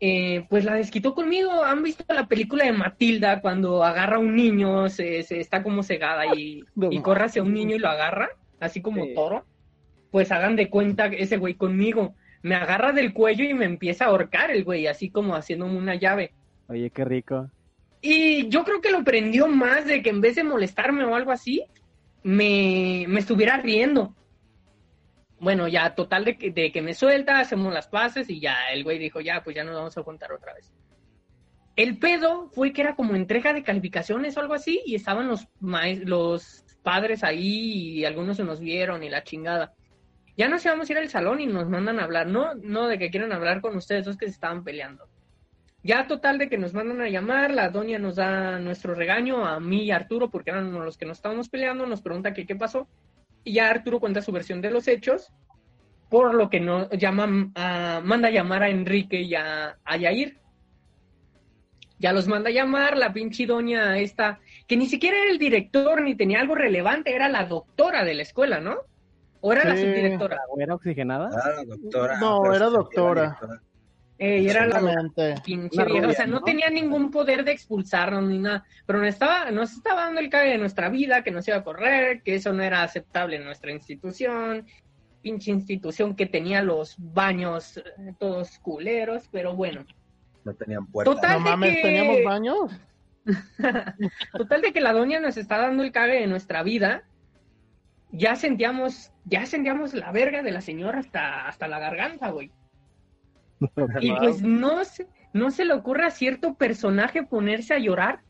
[0.00, 1.62] eh, pues la desquitó conmigo.
[1.62, 5.82] ¿Han visto la película de Matilda cuando agarra a un niño, se, se está como
[5.82, 9.14] cegada y, No y corre hacia un niño y lo agarra, así como Sí.
[9.14, 9.44] toro?
[10.10, 12.14] Pues hagan de cuenta que ese güey conmigo.
[12.42, 15.94] Me agarra del cuello y me empieza a ahorcar el güey, así como haciéndome una
[15.94, 16.32] llave.
[16.68, 17.50] Oye, qué rico.
[18.00, 21.32] Y yo creo que lo prendió más de que en vez de molestarme o algo
[21.32, 21.62] así,
[22.22, 24.14] me, me estuviera riendo.
[25.40, 28.84] Bueno, ya total de que, de que me suelta, hacemos las paces y ya el
[28.84, 30.70] güey dijo, ya, pues ya nos vamos a juntar otra vez.
[31.76, 35.48] El pedo fue que era como entrega de calificaciones o algo así y estaban los,
[36.04, 39.72] los padres ahí y algunos se nos vieron y la chingada.
[40.36, 42.98] Ya nos íbamos a ir al salón y nos mandan a hablar, no, no de
[42.98, 45.08] que quieran hablar con ustedes dos que se estaban peleando.
[45.82, 49.58] Ya total de que nos mandan a llamar, la doña nos da nuestro regaño a
[49.58, 52.56] mí y a Arturo, porque eran los que nos estábamos peleando, nos pregunta que qué
[52.56, 52.86] pasó.
[53.44, 55.32] Y ya Arturo cuenta su versión de los hechos,
[56.08, 60.38] por lo que no llama a- manda a llamar a Enrique y a, a Yair.
[61.98, 66.00] Ya los manda a llamar, la pinche doña esta, que ni siquiera era el director
[66.00, 68.76] ni tenía algo relevante, era la doctora de la escuela, ¿no?
[69.42, 70.36] ¿O era la subdirectora?
[70.36, 71.30] ¿La güera oxigenada?
[71.32, 72.18] Ah, doctora.
[72.18, 73.38] No, pero era doctora.
[74.22, 74.82] Eh, y era la
[75.42, 76.42] pinche o sea, no, ¿no?
[76.42, 80.50] tenía ningún poder de expulsarnos ni nada, pero nos estaba, nos estaba dando el cague
[80.50, 83.72] de nuestra vida, que nos iba a correr, que eso no era aceptable en nuestra
[83.72, 84.66] institución,
[85.22, 89.86] pinche institución que tenía los baños eh, todos culeros, pero bueno,
[90.44, 91.14] No tenían puerta.
[91.14, 91.38] Total.
[91.38, 92.70] No de mames, que- ¿teníamos baños?
[94.32, 97.04] total de que la doña nos está dando el cague de nuestra vida,
[98.12, 102.50] ya sentíamos, ya sentíamos la verga de la señora hasta, hasta la garganta, güey.
[104.00, 108.20] Y pues no se, no se le ocurre a cierto personaje ponerse a llorar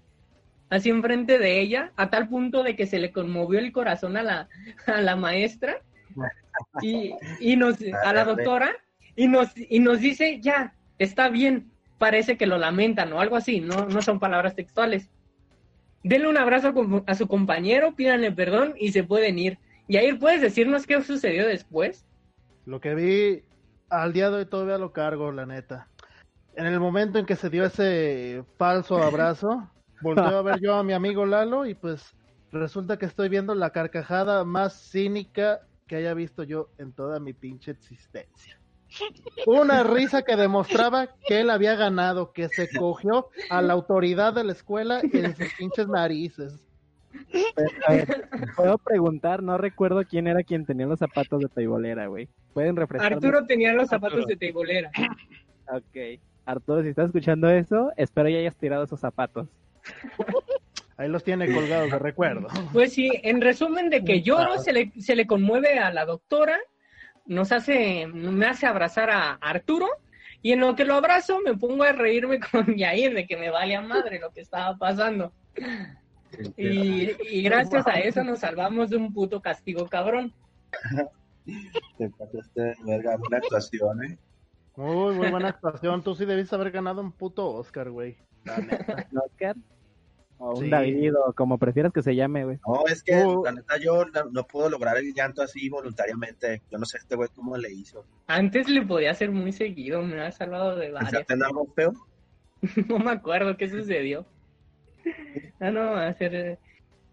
[0.70, 4.22] así enfrente de ella, a tal punto de que se le conmovió el corazón a
[4.22, 4.48] la,
[4.86, 5.82] a la maestra
[6.82, 8.70] y, y nos, a la doctora
[9.16, 13.60] y nos, y nos dice, ya, está bien, parece que lo lamentan o algo así,
[13.60, 15.10] no, no son palabras textuales.
[16.02, 16.72] Denle un abrazo
[17.06, 19.58] a su compañero, pídanle perdón y se pueden ir.
[19.86, 22.06] Y ahí puedes decirnos qué sucedió después.
[22.64, 23.42] Lo que vi
[23.90, 25.88] al día de hoy todavía lo cargo, la neta.
[26.54, 29.68] En el momento en que se dio ese falso abrazo,
[30.00, 32.14] volteo a ver yo a mi amigo Lalo y pues
[32.52, 37.32] resulta que estoy viendo la carcajada más cínica que haya visto yo en toda mi
[37.32, 38.58] pinche existencia.
[39.46, 44.44] Una risa que demostraba que él había ganado, que se cogió a la autoridad de
[44.44, 46.58] la escuela en sus pinches narices.
[47.86, 52.28] A ver, puedo preguntar, no recuerdo quién era quien tenía los zapatos de teibolera, güey.
[52.52, 53.12] Pueden refrescar.
[53.12, 54.26] Arturo tenía los zapatos Arturo.
[54.26, 54.90] de teibolera.
[55.72, 56.20] Ok.
[56.44, 59.48] Arturo, si estás escuchando eso, espero ya hayas tirado esos zapatos.
[60.96, 62.48] Ahí los tiene colgados de recuerdo.
[62.72, 66.58] Pues sí, en resumen de que lloro, se le, se le conmueve a la doctora,
[67.24, 69.86] nos hace, me hace abrazar a Arturo,
[70.42, 73.50] y en lo que lo abrazo me pongo a reírme con Yair de que me
[73.50, 75.32] valía madre lo que estaba pasando.
[76.56, 80.32] Y, y gracias a eso nos salvamos de un puto castigo cabrón.
[81.98, 84.18] Te pasaste de verga, buena actuación, ¿eh?
[84.76, 86.02] Muy, muy buena actuación.
[86.02, 88.16] Tú sí debiste haber ganado un puto Oscar, güey.
[88.44, 89.06] La neta.
[89.10, 89.56] ¿Un Oscar?
[90.38, 90.70] O un Sí.
[90.70, 92.58] David, o como prefieras que se llame, güey.
[92.66, 93.44] No, es que Uh.
[93.44, 96.62] la neta yo no, no puedo lograr el llanto así voluntariamente.
[96.70, 98.04] Yo no sé este güey cómo le hizo.
[98.26, 101.10] Antes le podía hacer muy seguido, me ha salvado de varias.
[101.10, 101.92] ¿Pensaste en algo feo?
[102.88, 104.24] No me acuerdo qué sucedió.
[105.60, 106.34] Ah, no, va a ser...
[106.34, 106.58] eh,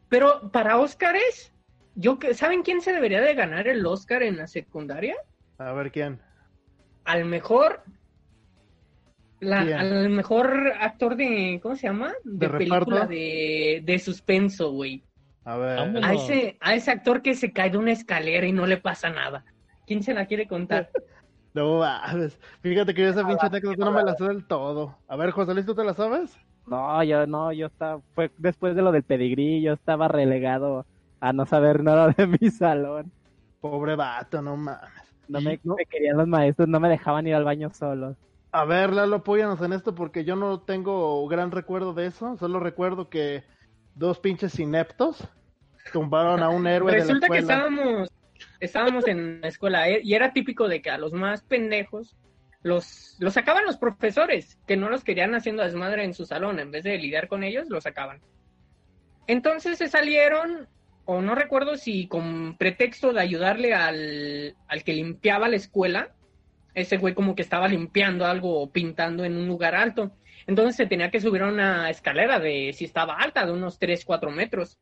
[0.09, 1.53] Pero para Óscares,
[1.95, 5.15] yo que- ¿saben quién se debería de ganar el Oscar en la secundaria?
[5.57, 6.21] A ver quién.
[7.05, 7.83] Al mejor...
[9.39, 12.11] Al mejor actor de, ¿cómo se llama?
[12.23, 15.03] De, ¿De película de, de suspenso, güey.
[15.45, 15.77] A ver.
[15.77, 16.03] Vámonos.
[16.09, 19.11] A ese, a ese actor que se cae de una escalera y no le pasa
[19.11, 19.45] nada.
[19.85, 20.89] ¿Quién se la quiere contar?
[21.53, 22.39] No mames.
[22.61, 24.99] Fíjate que yo esa pinche anécdota no me la sé del todo.
[25.07, 26.37] A ver, José Luis, ¿tú te la sabes?
[26.67, 30.85] No, yo no, yo estaba, fue después de lo del pedigrí, yo estaba relegado
[31.19, 33.11] a no saber nada de mi salón.
[33.61, 34.89] Pobre vato, no mames.
[35.27, 38.15] No me, no- me querían los maestros, no me dejaban ir al baño solos.
[38.51, 42.37] A ver, Lalo, apóyanos en esto porque yo no tengo gran recuerdo de eso.
[42.37, 43.43] Solo recuerdo que
[43.95, 45.27] dos pinches ineptos
[45.93, 47.53] tumbaron a un héroe Resulta de que la escuela.
[47.55, 48.09] estábamos,
[48.59, 52.15] estábamos en la escuela eh, y era típico de que a los más pendejos
[52.67, 56.71] los, los sacaban los profesores, que no los querían haciendo desmadre en su salón, en
[56.71, 58.21] vez de lidiar con ellos, los sacaban.
[59.25, 60.67] Entonces se salieron,
[61.05, 66.13] o no recuerdo si con pretexto de ayudarle al, al que limpiaba la escuela,
[66.75, 70.11] ese güey como que estaba limpiando algo o pintando en un lugar alto.
[70.45, 74.05] Entonces se tenía que subir a una escalera de, si estaba alta, de unos 3,
[74.05, 74.77] 4 metros.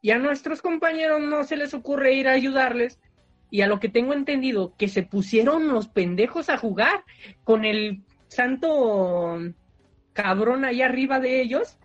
[0.00, 2.98] Y a nuestros compañeros no se les ocurre ir a ayudarles.
[3.50, 7.04] Y a lo que tengo entendido, que se pusieron los pendejos a jugar
[7.44, 9.38] con el santo
[10.12, 11.78] cabrón ahí arriba de ellos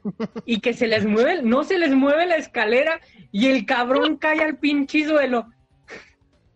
[0.45, 2.99] y que se les mueve, no se les mueve la escalera
[3.32, 5.47] y el cabrón cae al pinche suelo.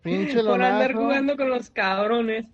[0.01, 2.45] Pinche por andar jugando con los cabrones.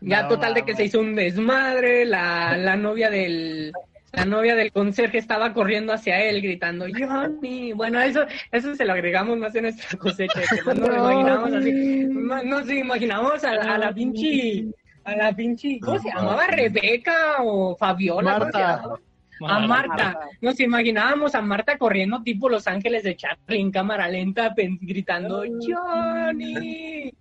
[0.00, 3.72] Ya No, total de que se hizo un desmadre, la, la novia del
[4.12, 7.72] la novia del conserje estaba corriendo hacia él gritando Johnny.
[7.72, 11.52] Bueno, eso eso se lo agregamos más en nuestra cosecha, más nos lo No, imaginamos
[11.52, 14.66] así, más nos imaginamos a, la- a la pinche
[15.04, 16.46] a la pinche, ¿cómo se llamaba?
[16.48, 18.76] Rebeca o Fabiola, ¿cómo se Marta.
[18.82, 19.00] llamaba?
[19.48, 20.18] A Marta.
[20.40, 27.12] Nos imaginábamos a Marta corriendo tipo Los Ángeles de Charlie en cámara lenta gritando Johnny.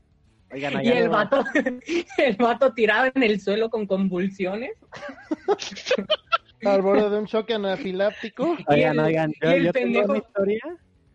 [0.52, 1.44] Oigan, Y el vato,
[2.18, 4.72] el vato tirado en el suelo con convulsiones.
[6.66, 8.56] Al borde de un choque anafiláptico.
[8.68, 10.62] oigan, oigan, yo, tengo una historia.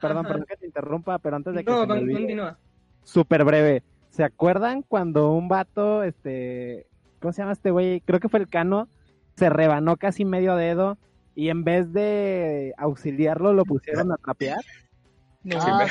[0.01, 0.29] Perdón, Ajá.
[0.29, 2.59] perdón que te interrumpa, pero antes de que No, se me con- olvide, continúa.
[3.05, 3.83] súper breve.
[4.09, 6.87] ¿Se acuerdan cuando un vato, este,
[7.21, 8.01] ¿cómo se llama este güey?
[8.01, 8.89] Creo que fue el Cano,
[9.37, 10.97] se rebanó casi medio dedo
[11.35, 14.59] y en vez de auxiliarlo lo pusieron a trapear?
[15.55, 15.87] Ah,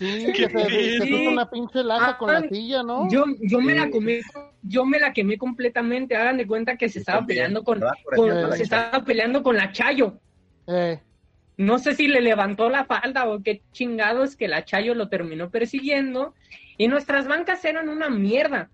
[0.26, 1.10] sí, que se, se Sí.
[1.10, 3.08] puso una pinche laja con la Ah, silla, ¿no?
[3.10, 4.18] Yo, yo me la comí,
[4.62, 6.16] yo me la quemé completamente.
[6.16, 7.80] Hagan de cuenta que se estaba también, peleando con,
[8.16, 10.18] con- se estaba peleando con la Chayo.
[10.66, 11.00] Eh,
[11.56, 15.50] No sé si le levantó la falda o qué chingados que la Chayo lo terminó
[15.50, 16.34] persiguiendo.
[16.78, 18.70] Y nuestras bancas eran una mierda.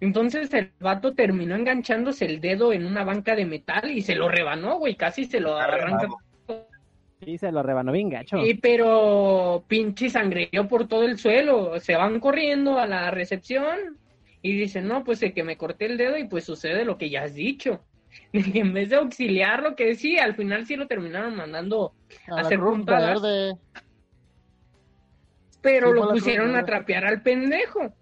[0.00, 4.28] Entonces el vato terminó enganchándose el dedo en una banca de metal y se lo
[4.28, 4.96] rebanó, güey.
[4.96, 6.08] Casi se lo arranca.
[7.24, 8.38] Sí, se lo rebanó bien gacho.
[8.38, 11.80] Y pero pinche sangreó por todo el suelo.
[11.80, 13.98] Se van corriendo a la recepción
[14.40, 17.10] y dicen, no, pues de que me corté el dedo y pues sucede lo que
[17.10, 17.84] ya has dicho.
[18.32, 21.94] En vez de auxiliarlo, que sí, al final sí lo terminaron mandando
[22.28, 23.20] a Hacer puntadas.
[23.20, 23.58] Verde.
[25.60, 27.92] pero Sí, lo pusieron a trapear al pendejo.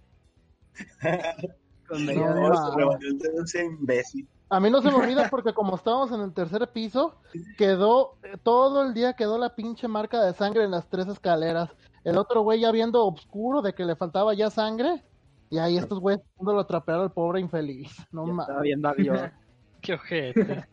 [1.89, 4.27] Con No, se el dedo ese imbécil.
[4.49, 7.17] A mí no se me olvida porque como estábamos en el tercer piso,
[7.59, 11.71] quedó, todo el día quedó la pinche marca de sangre en las tres escaleras.
[12.05, 15.05] El otro güey ya viendo oscuro de que le faltaba ya sangre.
[15.51, 17.97] Y ahí estos güeyes dándolo a trapear al pobre infeliz.
[18.11, 18.43] No mames.
[18.43, 19.21] estaba viendo a Dios.
[19.81, 20.67] Qué ojete.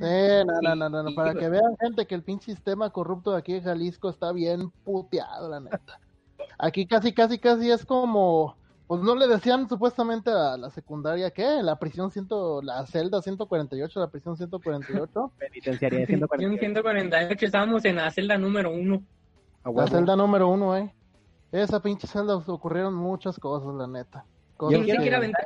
[0.00, 3.32] Eh, no, no, no, no, no, para que vean gente que el pinche sistema corrupto
[3.32, 5.98] de aquí de Jalisco está bien puteado, la neta.
[6.58, 8.56] Aquí casi, casi, casi es como
[8.90, 11.62] Pues no le decían supuestamente a la secundaria, ¿qué?
[11.62, 15.32] La prisión ciento, la celda 148, la prisión 148.
[15.38, 16.28] Penitenciaría de Sección
[16.58, 16.58] 148.
[16.58, 19.00] 148, estábamos en la celda número uno.
[19.64, 20.92] La celda número uno, eh.
[21.52, 24.24] Esa pinche celda ocurrieron muchas cosas, la neta.
[24.56, 25.44] Cosas ¿Quién se que- quiere aventar?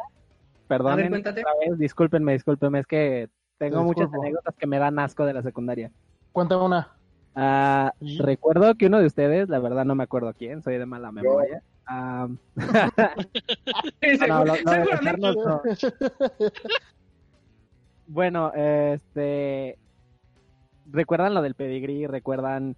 [0.66, 1.22] Perdón,
[1.76, 3.28] discúlpenme, discúlpenme, es que
[3.58, 5.92] tengo Te muchas anécdotas que me dan asco de la secundaria.
[6.32, 6.96] Cuéntame una.
[7.34, 11.12] Ah, recuerdo que uno de ustedes, la verdad no me acuerdo quién, soy de mala
[11.12, 11.62] memoria.
[14.28, 15.62] No, de no.
[18.06, 19.78] Bueno, este,
[20.86, 22.76] recuerdan lo del pedigrí, recuerdan,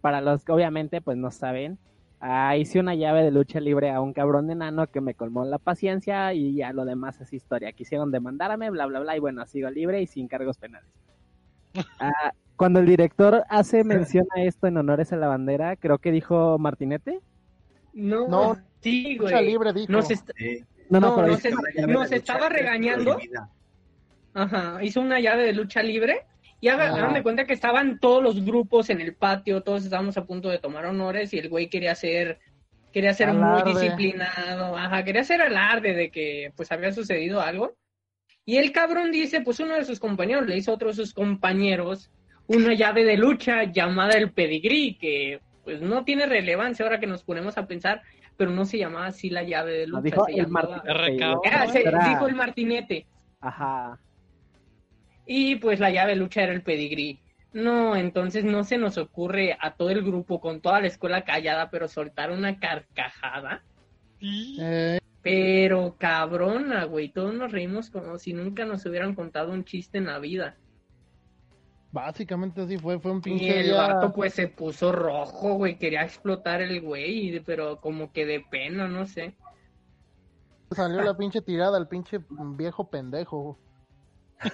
[0.00, 1.78] para los que obviamente pues no saben,
[2.20, 5.58] ah, hice una llave de lucha libre a un cabrón enano que me colmó la
[5.58, 7.72] paciencia y ya lo demás es historia.
[7.72, 10.90] Quisieron demandarme, bla, bla, bla, y bueno, sigo libre y sin cargos penales.
[12.00, 16.12] Ah, cuando el director hace mención a esto en honores a la bandera, creo que
[16.12, 17.20] dijo Martinete.
[17.94, 19.46] No, No, sí, Lucha güey.
[19.46, 19.90] libre dijo.
[19.90, 20.62] Nos, est- Sí.
[20.90, 21.50] No, no, No, sé.
[21.86, 23.18] nos estaba regañando.
[24.34, 26.26] Ajá, hizo una llave de lucha libre
[26.60, 26.94] y haga- Ah.
[26.96, 30.48] hagan de cuenta que estaban todos los grupos en el patio, todos estábamos a punto
[30.48, 32.38] de tomar honores y el güey quería ser
[32.92, 33.64] quería ser Alarde.
[33.74, 37.76] muy disciplinado, ajá, quería ser alarde de que pues había sucedido algo.
[38.46, 41.12] Y el cabrón dice, pues uno de sus compañeros le hizo a otro de sus
[41.12, 42.10] compañeros
[42.48, 47.22] una llave de lucha llamada el pedigrí, que pues no tiene relevancia ahora que nos
[47.22, 48.02] ponemos a pensar,
[48.36, 50.82] pero no se llamaba así la llave de lucha, dijo se el llamaba...
[50.84, 51.24] Martinete.
[51.24, 51.42] RKO.
[51.52, 53.06] Ah, se- Era- dijo el martinete.
[53.40, 53.98] Ajá.
[55.26, 57.20] Y pues la llave de lucha era el pedigrí.
[57.52, 61.70] No, entonces no se nos ocurre a todo el grupo, con toda la escuela callada,
[61.70, 63.62] pero soltar una carcajada.
[64.20, 69.98] Eh, Pero cabrona, güey, todos nos reímos como si nunca nos hubieran contado un chiste
[69.98, 70.56] en la vida.
[71.90, 75.78] Básicamente así fue, fue un Y pinche el día- vato pues se puso rojo, güey,
[75.78, 79.36] quería explotar el güey, pero como que de pena, no sé.
[80.72, 82.20] Salió la pinche tirada al pinche
[82.56, 83.58] viejo pendejo.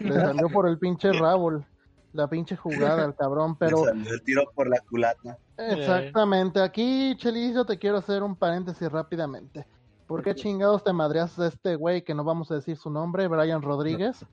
[0.01, 1.65] Le salió por el pinche rabo
[2.13, 5.37] la pinche jugada al cabrón, pero Le salió el tiro por la culata.
[5.59, 6.61] exactamente.
[6.61, 9.67] Aquí, Chelis, yo te quiero hacer un paréntesis rápidamente.
[10.07, 13.27] ¿Por qué chingados te madreas a este güey que no vamos a decir su nombre,
[13.27, 14.25] Brian Rodríguez?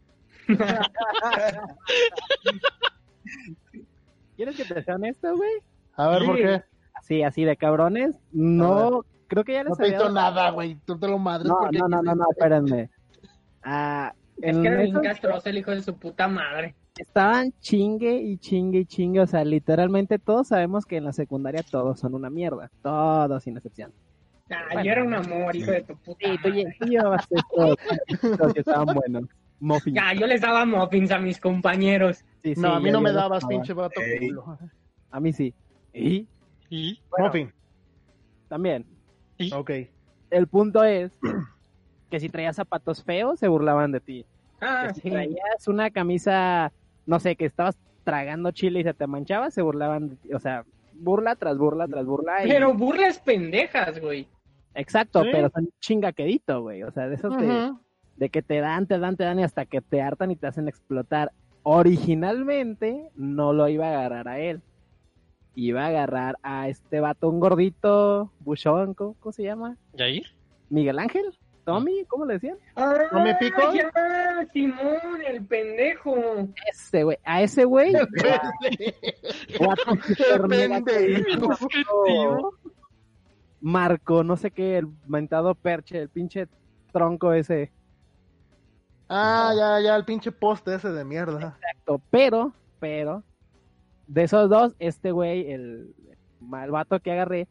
[4.35, 5.51] ¿Quieres que te sea honesto, güey?
[5.95, 6.43] A ver, ¿por Sí.
[6.43, 6.63] qué?
[6.95, 8.15] Así, así de cabrones.
[8.31, 10.75] No, creo que ya les No te había hizo dado- nada, güey.
[10.85, 12.89] Tú te lo madres No, porque no, no, no, no, espérenme.
[13.63, 16.75] Ah, Es que era esos- castroso el hijo de su puta madre.
[16.97, 19.21] estaban chingue y chingue y chingue.
[19.21, 22.69] O sea, literalmente todos sabemos que en la secundaria todos son una mierda.
[22.83, 23.91] Todos sin excepción.
[24.49, 27.25] Ah, yo era un amor, hijo de tu puta Sí, tú, tú llevabas
[28.53, 29.23] que estaban buenos.
[29.61, 29.95] Muffins.
[29.95, 32.25] Ya, yo les daba muffins a mis compañeros.
[32.43, 33.49] Sí, sí, No, a mí no me dabas, daba.
[33.49, 34.57] pinche vato culo.
[35.11, 35.53] A mí sí.
[35.93, 36.27] Y
[36.69, 37.51] y- Muffin.
[38.49, 38.85] también.
[39.37, 39.71] y- Ok.
[40.29, 41.11] El punto es
[42.09, 44.25] que si traías zapatos feos, se burlaban de ti.
[44.61, 45.09] Ah, Que si sí.
[45.09, 46.71] traías una camisa,
[47.05, 50.33] no sé, que estabas tragando chile y se te manchaba, se burlaban de ti.
[50.33, 52.45] O sea, burla tras burla tras burla.
[52.45, 54.27] y- Pero burlas pendejas, güey.
[54.73, 55.29] Exacto, Sí.
[55.31, 56.83] pero son chingaquedito, güey.
[56.83, 57.79] O sea, de esos de, Ujú.
[58.17, 60.47] De que te dan, te dan, te dan y hasta que te hartan y te
[60.47, 61.31] hacen explotar.
[61.63, 64.61] Originalmente no lo iba a agarrar a él.
[65.55, 69.77] Iba a agarrar a este vato, un gordito, buchón, ¿cómo, cómo se llama?
[69.93, 70.27] ¿Yair?
[70.69, 71.25] ¿Miguel Ángel?
[71.65, 72.05] ¿Tommy?
[72.05, 72.57] ¿Cómo le decían?
[72.75, 73.61] Ah, ¿No me pico?
[73.73, 73.91] Ya,
[74.51, 76.15] Simón, el pendejo.
[76.71, 77.93] Ese güey, a ese güey.
[83.61, 86.47] Marco, no sé qué, el mentado perche, el pinche
[86.91, 87.71] tronco ese.
[89.13, 91.57] Ah, ya, ya, el pinche poste ese de mierda.
[91.59, 93.23] Exacto, pero, pero,
[94.07, 95.93] de esos dos, este güey, el
[96.39, 97.47] mal vato que agarré,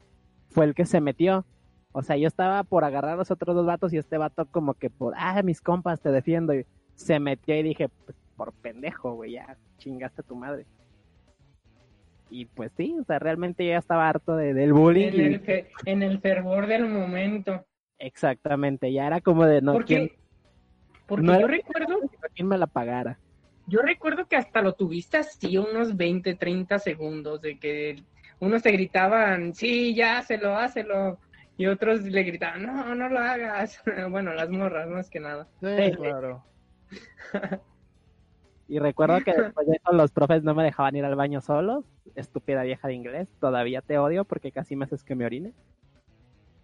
[0.48, 1.44] fue el que se metió.
[1.92, 4.74] O sea, yo estaba por agarrar a los otros dos vatos y este vato como
[4.74, 6.54] que por, ah, mis compas, te defiendo.
[6.54, 10.66] Y se metió y dije, pues, por pendejo, güey, ya chingaste a tu madre.
[12.30, 15.08] Y pues sí, o sea, realmente yo ya estaba harto de, del bullying.
[15.08, 17.66] En y- el, fe- en el fervor del momento.
[17.98, 20.10] Exactamente, ya era como de no, Porque, ¿quién,
[21.10, 21.98] porque no yo era- recuerdo,
[22.34, 23.18] quién me la pagara.
[23.66, 27.96] yo recuerdo que hasta lo tuviste así unos 20, 30 segundos de que
[28.38, 31.18] unos te gritaban, sí, ya, hácelo, hácelo.
[31.56, 33.82] Y otros le gritaban, no, no lo hagas.
[34.10, 35.46] bueno, las morras, más que nada.
[35.60, 35.96] Sí, Sí.
[35.96, 36.42] claro.
[38.68, 41.84] Y recuerdo que después de eso los profes no me dejaban ir al baño solos.
[42.14, 43.28] Estúpida vieja de inglés.
[43.40, 45.52] Todavía te odio porque casi me haces que me orine.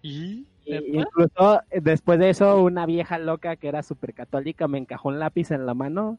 [0.07, 1.09] Y Y- ¿Neta?
[1.09, 5.18] incluso eh, después de eso, una vieja loca que era súper católica me encajó un
[5.20, 6.18] lápiz en la mano.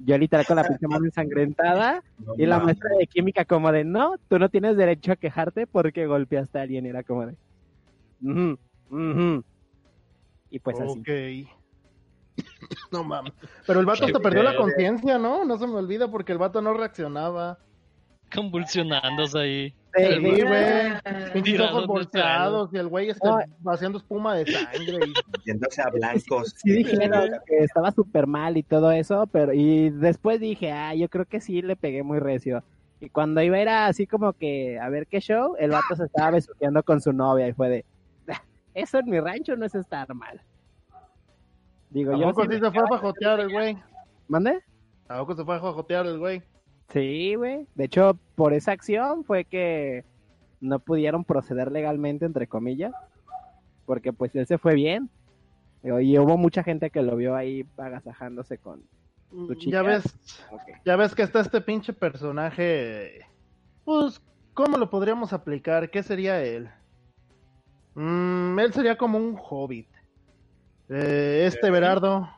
[0.00, 2.02] Yo literal con la pinche mano ensangrentada.
[2.18, 5.66] No Y la maestra de química como de, no, tú no tienes derecho a quejarte
[5.66, 6.86] porque golpeaste a alguien.
[6.86, 7.36] Era como de.
[10.50, 10.98] Y pues así.
[10.98, 11.08] Ok.
[12.92, 13.32] No mames.
[13.66, 15.44] Pero el vato hasta perdió la conciencia, ¿no?
[15.44, 17.58] No se me olvida porque el vato no reaccionaba.
[18.34, 19.74] Convulsionándose ahí.
[19.96, 21.32] Sí, güey.
[21.32, 23.72] Pinches ojos volteados y el güey No.
[23.72, 24.98] haciendo espuma de sangre.
[25.06, 26.54] y- Yéndose a blancos.
[26.62, 31.08] Sí dijeron que estaba súper mal y todo eso, pero y después dije, ah, yo
[31.08, 32.62] creo que sí le pegué muy recio.
[33.00, 36.04] Y cuando iba a ir así como que a ver qué show, el vato se
[36.04, 37.84] estaba besuqueando con su novia y fue de,
[38.28, 38.42] "Ah,
[38.74, 40.40] eso en mi rancho no es estar mal.
[41.88, 43.76] Digo, ¿A yo poco sí se fue a fajotear el güey?
[44.28, 44.60] ¿Mande?
[45.08, 46.42] ¿A poco se fue a fajotear el güey?
[46.92, 47.66] Sí, güey.
[47.74, 50.04] De hecho, por esa acción fue que
[50.60, 52.92] no pudieron proceder legalmente, entre comillas,
[53.86, 55.08] porque pues él se fue bien.
[55.82, 58.82] Y hubo mucha gente que lo vio ahí agasajándose con...
[59.30, 59.76] ¿Tu chica?
[59.76, 60.02] Ya ves,
[60.84, 63.24] ya ves que está este pinche personaje.
[63.84, 64.20] Pues,
[64.54, 65.88] ¿cómo lo podríamos aplicar?
[65.90, 66.68] ¿Qué sería él?
[67.94, 69.88] Mm, él sería como un hobbit.
[70.88, 72.28] Eh, este Berardo.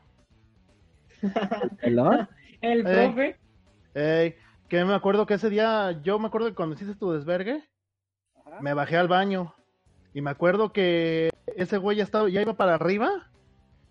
[1.81, 1.99] El
[2.61, 2.83] Eh.
[3.93, 4.37] profe.
[4.73, 7.63] Que me acuerdo que ese día, yo me acuerdo que cuando hiciste tu desvergue,
[8.59, 9.53] me bajé al baño.
[10.15, 13.29] Y me acuerdo que ese güey ya, estaba, ya iba para arriba.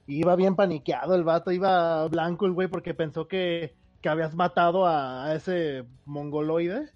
[0.09, 4.35] Y iba bien paniqueado el vato, iba blanco el güey porque pensó que, que habías
[4.35, 6.91] matado a, a ese mongoloide.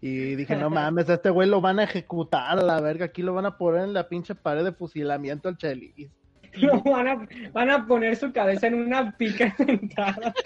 [0.00, 3.22] Y dije, no mames, a este güey lo van a ejecutar a la verga, aquí
[3.22, 6.10] lo van a poner en la pinche pared de fusilamiento al Chelis.
[6.54, 10.34] Lo van, a, van a poner su cabeza en una pica sentada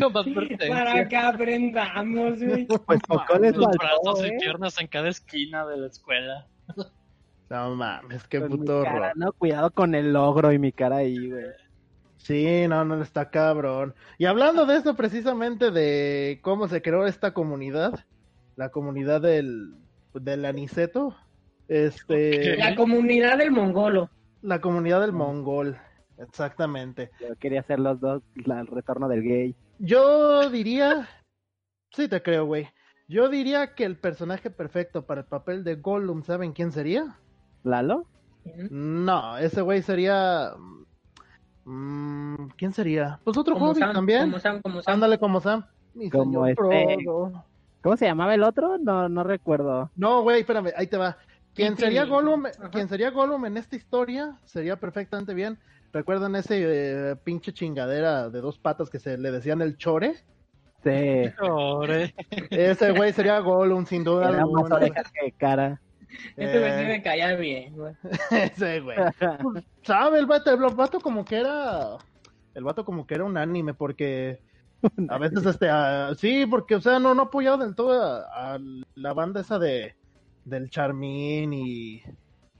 [0.00, 0.12] Como
[0.68, 2.66] para que aprendamos, güey.
[2.86, 4.36] Pues poco les Los faltó, brazos y ¿eh?
[4.40, 6.46] piernas en cada esquina de la escuela.
[7.48, 9.12] No mames, qué Con mi puto cara, horror.
[9.16, 11.46] no, cuidado con el logro y mi cara ahí, güey.
[12.16, 13.94] Sí, no, no, está cabrón.
[14.18, 18.04] Y hablando de eso precisamente, de cómo se creó esta comunidad,
[18.56, 19.74] la comunidad del,
[20.14, 21.16] del Aniceto,
[21.66, 22.56] este.
[22.56, 24.10] La comunidad del mongolo.
[24.42, 25.76] la comunidad del Mongol,
[26.18, 27.10] exactamente.
[27.20, 29.56] Yo quería hacer los dos, la- el retorno del gay.
[29.82, 31.08] Yo diría,
[31.90, 32.68] sí te creo, güey.
[33.08, 37.18] Yo diría que el personaje perfecto para el papel de Gollum, ¿saben quién sería?
[37.64, 38.06] ¿Lalo?
[38.70, 40.52] No, ese güey sería...
[41.64, 43.20] mm, ¿Quién sería?
[43.24, 44.20] Pues otro Como Hobbit Sam, también.
[44.22, 44.94] como Sam, como Sam.
[44.94, 45.66] Ándale como Sam.
[45.94, 47.04] Mi Como señor este-.
[47.82, 48.76] ¿Cómo se llamaba el otro?
[48.76, 49.90] No, no recuerdo.
[49.96, 51.16] No, güey, espérame, ahí te va.
[51.54, 55.58] Quien sería Gollum, quien sería Gollum en esta historia sería perfectamente bien.
[55.92, 60.14] ¿Recuerdan ese eh, pinche chingadera de dos patas que se le decían el chore?
[60.84, 62.14] Sí, Pobre.
[62.50, 64.76] Ese güey sería Gollum, sin duda era más alguna.
[64.76, 65.80] orejas que cara.
[66.36, 67.94] Este güey sí Eh, me caía bien, güey.
[68.30, 68.98] ese güey.
[69.82, 70.18] ¿Sabe?
[70.18, 71.98] El vato, el vato como que era.
[72.54, 74.40] El vato como que era un anime, porque
[75.08, 75.68] a veces este.
[75.70, 78.58] ah, sí, porque, o sea, no, no apoyaba del todo a, a
[78.94, 79.94] la banda esa de.
[80.44, 82.02] Del Charmín y.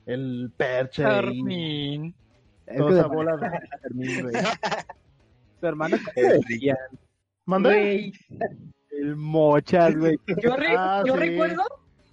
[0.07, 1.03] El Perche.
[1.03, 2.07] y Carmín.
[2.07, 2.15] Es
[2.77, 3.51] toda esa bola de-
[3.83, 4.35] Fermín, güey.
[5.61, 5.97] Su hermano
[8.91, 10.19] El mochas, güey.
[10.43, 11.21] Yo, re- Ah, yo sí.
[11.21, 11.63] recuerdo,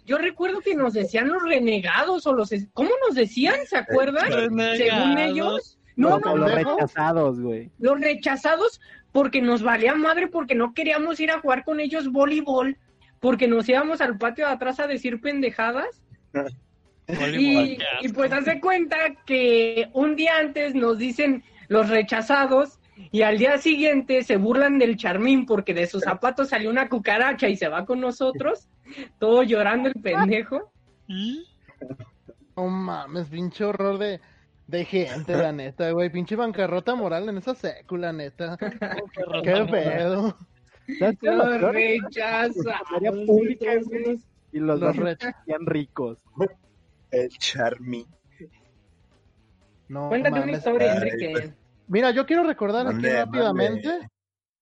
[0.05, 3.65] yo recuerdo que nos decían los renegados o los, ¿cómo nos decían?
[3.67, 4.29] ¿Se acuerdan?
[4.77, 7.71] Según ellos, no, Los no, no, los rechazados, güey.
[7.79, 8.79] los rechazados
[9.11, 12.77] porque nos valía madre porque no queríamos ir a jugar con ellos voleibol,
[13.19, 16.03] porque nos íbamos al patio de atrás a decir pendejadas
[17.07, 22.79] y, y pues hace cuenta que un día antes nos dicen los rechazados
[23.11, 27.47] y al día siguiente se burlan del charmín porque de sus zapatos salió una cucaracha
[27.47, 28.67] y se va con nosotros,
[29.19, 30.71] todo llorando el pendejo.
[31.07, 31.45] ¿Y?
[32.55, 34.19] No mames, pinche horror de,
[34.65, 36.09] de gente, la neta, güey.
[36.09, 38.57] Pinche bancarrota moral en esa sécula, neta.
[38.57, 40.35] Qué pedo.
[40.99, 41.99] ¿Sabes qué es lo Los güey.
[44.53, 46.17] Y los, Los dos rech- eran ricos.
[47.11, 48.05] El Charmy.
[49.89, 51.29] No Cuéntate una historia, Ay, Enrique.
[51.31, 51.53] pues.
[51.87, 53.89] Mira, yo quiero recordar aquí rápidamente.
[53.89, 54.07] mande.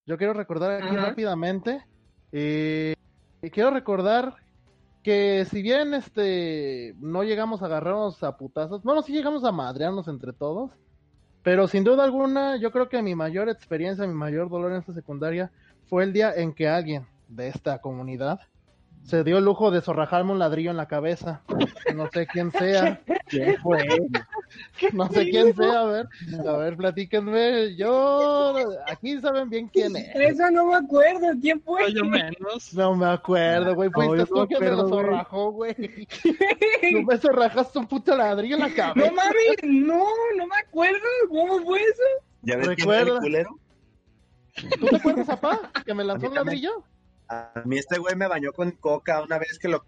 [0.06, 1.06] Yo quiero recordar aquí Ajá.
[1.08, 1.84] rápidamente.
[2.32, 2.94] eh,
[3.42, 4.36] y quiero recordar
[5.04, 10.08] que si bien este no llegamos a agarrarnos a putazos, bueno, sí llegamos a madrearnos
[10.08, 10.72] entre todos.
[11.44, 14.94] Pero sin duda alguna, yo creo que mi mayor experiencia, mi mayor dolor en esta
[14.94, 15.52] secundaria
[15.88, 18.40] fue el día en que alguien de esta comunidad
[19.06, 21.42] se dio el lujo de zorrajarme un ladrillo en la cabeza.
[21.96, 23.00] No sé quién sea.
[23.28, 23.86] ¿Quién fue?
[24.94, 26.08] No sé quién sea, a ver,
[26.48, 27.76] a ver, platíquenme.
[27.76, 28.56] Yo,
[28.88, 30.10] aquí saben bien quién es.
[30.16, 31.94] Eso no me acuerdo, ¿quién fue?
[31.94, 32.74] Yo menos.
[32.74, 33.90] No me acuerdo, güey.
[33.90, 34.90] No, Fuiste yo tú no quien me lo güey.
[34.90, 35.76] zorrajó, güey.
[36.94, 39.12] No me zorrajaste un puto ladrillo en la No cabeza.
[39.12, 40.04] mames, no,
[40.38, 41.00] no me acuerdo.
[41.30, 42.04] ¿Cómo fue eso?
[42.44, 43.02] ¿Ya ves quién Recuerda.
[43.04, 43.60] era el culero?
[44.80, 45.72] ¿Tú te acuerdas, papá?
[45.86, 46.84] Que me lanzó un ladrillo.
[47.30, 49.86] A mí este güey me bañó con coca una vez que lo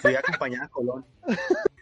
[0.00, 1.04] fui a acompañar a Colón.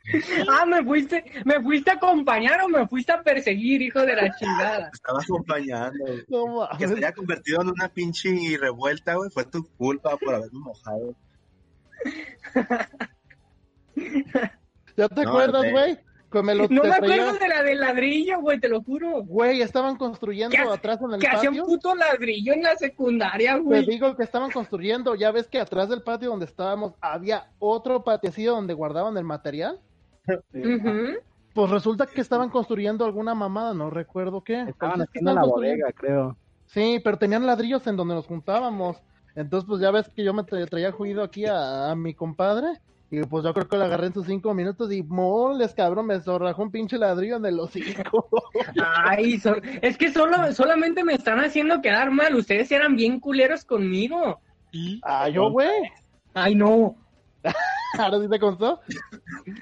[0.49, 4.35] Ah, me fuiste, me fuiste a acompañar o me fuiste a perseguir, hijo de la
[4.35, 4.91] chingada.
[4.93, 6.05] Estaba acompañando.
[6.27, 9.31] No Que se haya convertido en una pinche revuelta, güey.
[9.31, 11.15] Fue tu culpa por haberme mojado.
[14.97, 15.99] ¿Ya te No, acuerdas, güey.
[16.31, 16.43] Güey?
[16.43, 19.23] Que me lo No te me acuerdo de la del ladrillo, güey, te lo juro.
[19.25, 21.67] Güey, estaban construyendo ¿Qué hace- atrás en el Que hacía un patio.
[21.67, 23.87] puto ladrillo en la secundaria, Te güey.
[23.87, 28.53] digo que estaban construyendo, ya ves que atrás del patio donde estábamos había otro patiecillo
[28.53, 29.81] donde guardaban el material.
[31.53, 34.61] Pues resulta que estaban construyendo alguna mamada, no recuerdo qué.
[34.69, 36.37] Estaban Entonces, ¿qué haciendo la bodega, creo.
[36.67, 38.99] Sí, pero tenían ladrillos en donde nos juntábamos.
[39.35, 42.81] Entonces, pues ya ves que yo me tra- traía juido aquí a, a mi compadre.
[43.13, 46.21] Y pues yo creo que lo agarré en sus cinco minutos y moles, cabrón, me
[46.21, 48.29] zorrajó un pinche ladrillo en el hocico.
[49.05, 52.35] Ay, so- es que solo, solamente me están haciendo quedar mal.
[52.37, 54.41] Ustedes eran bien culeros conmigo.
[54.71, 55.91] Y, ah, yo, güey.
[56.35, 56.95] Ay, no.
[57.99, 58.81] Ahora sí te contó.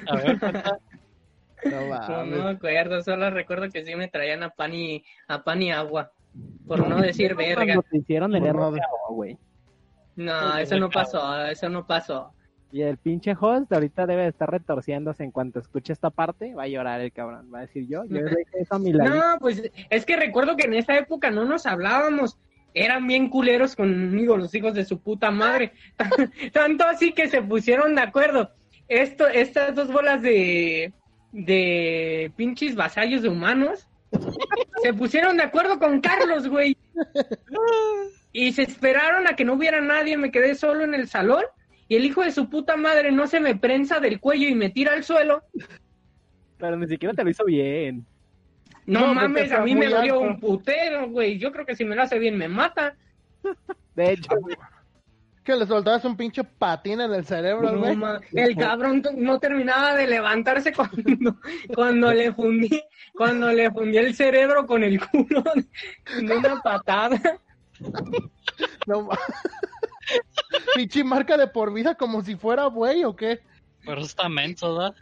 [0.09, 0.39] a ver.
[0.43, 5.43] No No, no me acuerdo, solo recuerdo que sí me traían a pan y, a
[5.43, 6.13] pan y agua.
[6.67, 7.81] Por no decir verga.
[7.91, 9.39] Te hicieron el RKO, güey.
[10.17, 12.33] No, eso no pasó, eso no pasó.
[12.71, 16.65] Y el pinche host ahorita debe de estar retorciéndose en cuanto escuche esta parte, va
[16.65, 18.19] a llorar el cabrón, va a decir yo, yo
[18.53, 19.15] eso a mi lado.
[19.15, 22.39] No, pues es que recuerdo que en esa época no nos hablábamos.
[22.75, 25.73] Eran bien culeros conmigo, los hijos de su puta madre.
[26.53, 28.51] Tanto así que se pusieron de acuerdo.
[28.89, 30.93] Esto, estas dos bolas de,
[31.33, 33.89] de pinches vasallos de humanos
[34.83, 36.77] se pusieron de acuerdo con Carlos, güey.
[38.31, 41.43] Y se esperaron a que no hubiera nadie, me quedé solo en el salón.
[41.89, 44.71] Y el hijo de su puta madre no se me prensa del cuello y me
[44.71, 45.43] tira al suelo.
[46.59, 48.05] Pero ni siquiera te lo hizo bien.
[48.85, 50.21] No, mames, a mí me dolió alto.
[50.21, 51.39] un putero, güey.
[51.39, 52.95] Yo creo que si me lo hace bien me mata.
[53.95, 54.57] De hecho, güey,
[55.45, 57.97] Que le soltabas un pinche patín en el cerebro, No, güey.
[57.97, 61.37] ma- el cabrón no terminaba de levantarse cuando,
[61.75, 62.83] cuando le fundí,
[63.15, 65.43] cuando le fundí el cerebro con el culo
[66.23, 67.21] de, una patada.
[68.87, 69.19] No ma-
[70.75, 73.41] Pinche marca de por vida como si fuera güey o qué.
[73.85, 74.95] Pero está menso, ¿verdad?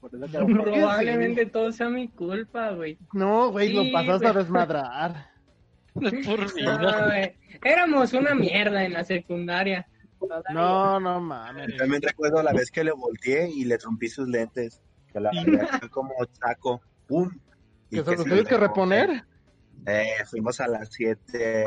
[0.00, 2.98] Probablemente todo sea mi culpa, güey.
[3.12, 5.26] No, güey, Sí, lo pasaste a desmadrar.
[5.94, 7.06] De por No, vida.
[7.06, 7.36] güey.
[7.64, 9.86] Éramos una mierda en la secundaria.
[10.52, 11.76] No, no mames.
[11.76, 14.80] También recuerdo la vez que le volteé y le rompí sus lentes.
[15.12, 15.30] Que la
[15.90, 16.80] como saco.
[17.06, 17.30] ¡Pum!
[17.90, 19.24] Y ¿Que se los que reponer?
[19.86, 21.64] Eh, fuimos a las 7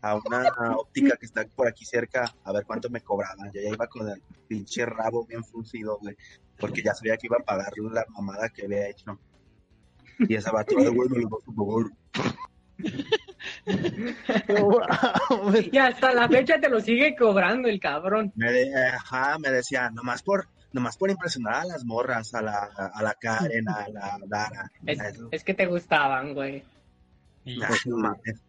[0.00, 3.50] a una óptica que está por aquí cerca a ver cuánto me cobraban.
[3.52, 6.16] Yo ya iba con el pinche rabo bien fruncido, güey,
[6.58, 9.18] porque ya sabía que iba a pagar la mamada que había hecho.
[10.20, 11.92] Y esa "Ay, güey, me lo vas a pagar".
[14.48, 15.68] No mames.
[15.72, 18.32] Y hasta la fecha te lo sigue cobrando el cabrón.
[18.36, 22.68] Me, de- ajá, me decía, nomás por, nomás por impresionar a las morras, a la,
[22.92, 24.70] a la Karen, a la Dara.
[24.86, 24.98] Es,
[25.30, 26.64] es que te gustaban, güey.
[27.44, 28.40] No mames.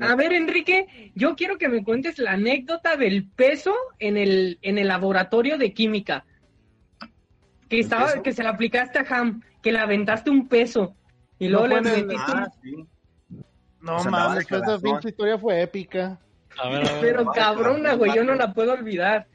[0.00, 4.78] A ver, Enrique, yo quiero que me cuentes la anécdota del peso en el, en
[4.78, 6.24] el laboratorio de química.
[7.68, 8.22] Que ¿El estaba, peso?
[8.22, 10.94] que se la aplicaste a Ham, que le aventaste un peso.
[11.38, 12.62] Y luego No le metiste Ah, un...
[12.62, 12.86] sí.
[13.80, 16.18] No de mames, esa pinche historia fue épica.
[16.58, 17.00] a ver, a ver.
[17.00, 19.26] Pero no, cabrona, güey, yo no la puedo olvidar.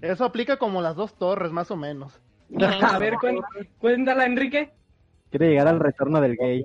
[0.00, 2.20] Eso aplica como las dos torres, más o menos.
[2.60, 3.14] A ver,
[3.78, 4.70] cuéntala, Enrique.
[5.30, 6.62] quiere llegar al retorno del gay.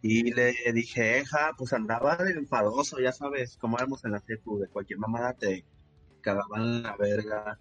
[0.00, 4.58] Y le dije, ja, pues andaba de enfadoso, ya sabes, como éramos en la secu,
[4.58, 5.64] de cualquier mamada te
[6.20, 7.58] cagaban la verga.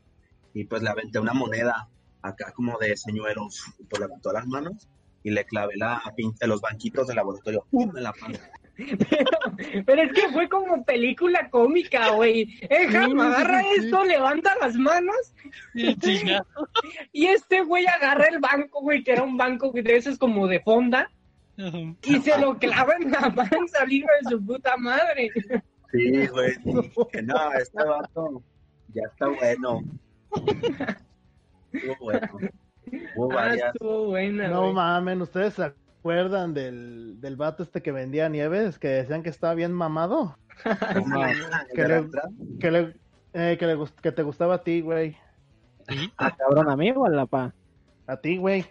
[0.54, 1.90] Y pues le aventé una moneda
[2.22, 4.88] acá como de señuelos, y pues a las manos
[5.24, 7.92] y le clavé la pinche los banquitos del laboratorio, ¡pum!
[7.98, 8.50] en la panza.
[8.78, 12.44] Pero, pero es que fue como película cómica, güey.
[12.70, 13.86] Eh, Sí, agarra sí, sí.
[13.86, 15.34] esto, levanta las manos
[15.74, 16.46] Y chinga.
[17.12, 20.60] y este güey agarra el banco, güey, que era un banco de esos como de
[20.60, 21.10] fonda.
[22.04, 25.32] Y se lo clava en la panza al hijo de su puta madre.
[25.92, 28.44] Sí, güey, dije, no, este vato
[28.94, 29.82] ya está bueno.
[31.72, 32.28] Estuvo bueno.
[32.92, 33.74] Ah, varias.
[33.74, 34.74] estuvo buena, No güey.
[34.74, 38.80] mames, ¿ustedes se acuerdan del, del vato este que vendía nieves?
[38.80, 40.38] Que decían que estaba bien mamado.
[41.74, 42.10] Que le-.
[42.60, 42.96] Que, le,
[43.34, 45.18] eh, que, le, que te gustaba a ti, güey.
[46.18, 47.54] Ah, cabrón, ¿a mí o a la pa?
[48.08, 48.66] A ti, güey.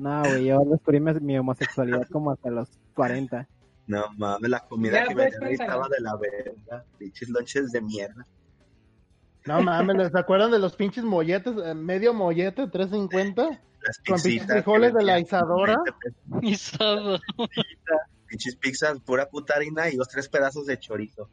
[0.00, 3.46] No, güey, yo descubrí mi, mi homosexualidad como hasta los 40.
[3.86, 5.50] No mames, la comida Ya, que pues, cuéntalo.
[5.52, 6.84] estaba de la verga.
[6.98, 8.26] Pinches lonches de mierda.
[9.46, 11.54] No mames, ¿se acuerdan de los pinches molletes?
[11.64, 13.42] Eh, medio mollete, 350.
[13.82, 15.76] Las Con pinches frijoles de la Isadora.
[15.84, 16.42] 20 pesos.
[16.42, 17.18] Y sado.
[18.26, 21.28] Pinches pizzas, pura puta harina y dos, tres pedazos de chorizo.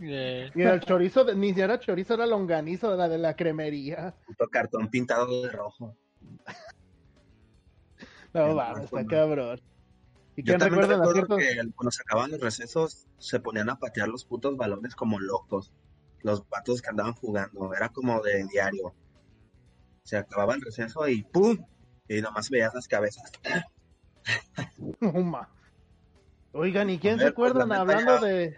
[0.00, 4.14] Eh, Y el chorizo, de- ni si era chorizo, era longanizo, la de la cremería.
[4.26, 5.94] Puto cartón pintado de rojo.
[8.34, 9.60] No, mal, está cabrón.
[10.36, 14.24] ¿Y Yo también recuerdo que cuando se acababan los recesos se ponían a patear los
[14.24, 15.72] putos balones como locos.
[16.20, 17.74] Los vatos que andaban jugando.
[17.74, 18.94] Era como de diario.
[20.04, 21.58] Se acababa el receso y ¡pum!
[22.08, 23.30] Y nomás veías las cabezas.
[26.52, 28.56] Oigan, ¿y quién se pues, acuerdan hablando ya- de...?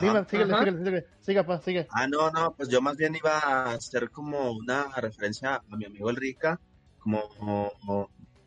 [0.00, 1.06] Dime, síguele, síguele, síguele.
[1.20, 1.86] Siga, pa, sigue.
[1.90, 5.84] Ah, no, no, pues yo más bien iba a hacer como una referencia a mi
[5.84, 6.58] amigo el Rica,
[6.98, 7.28] como,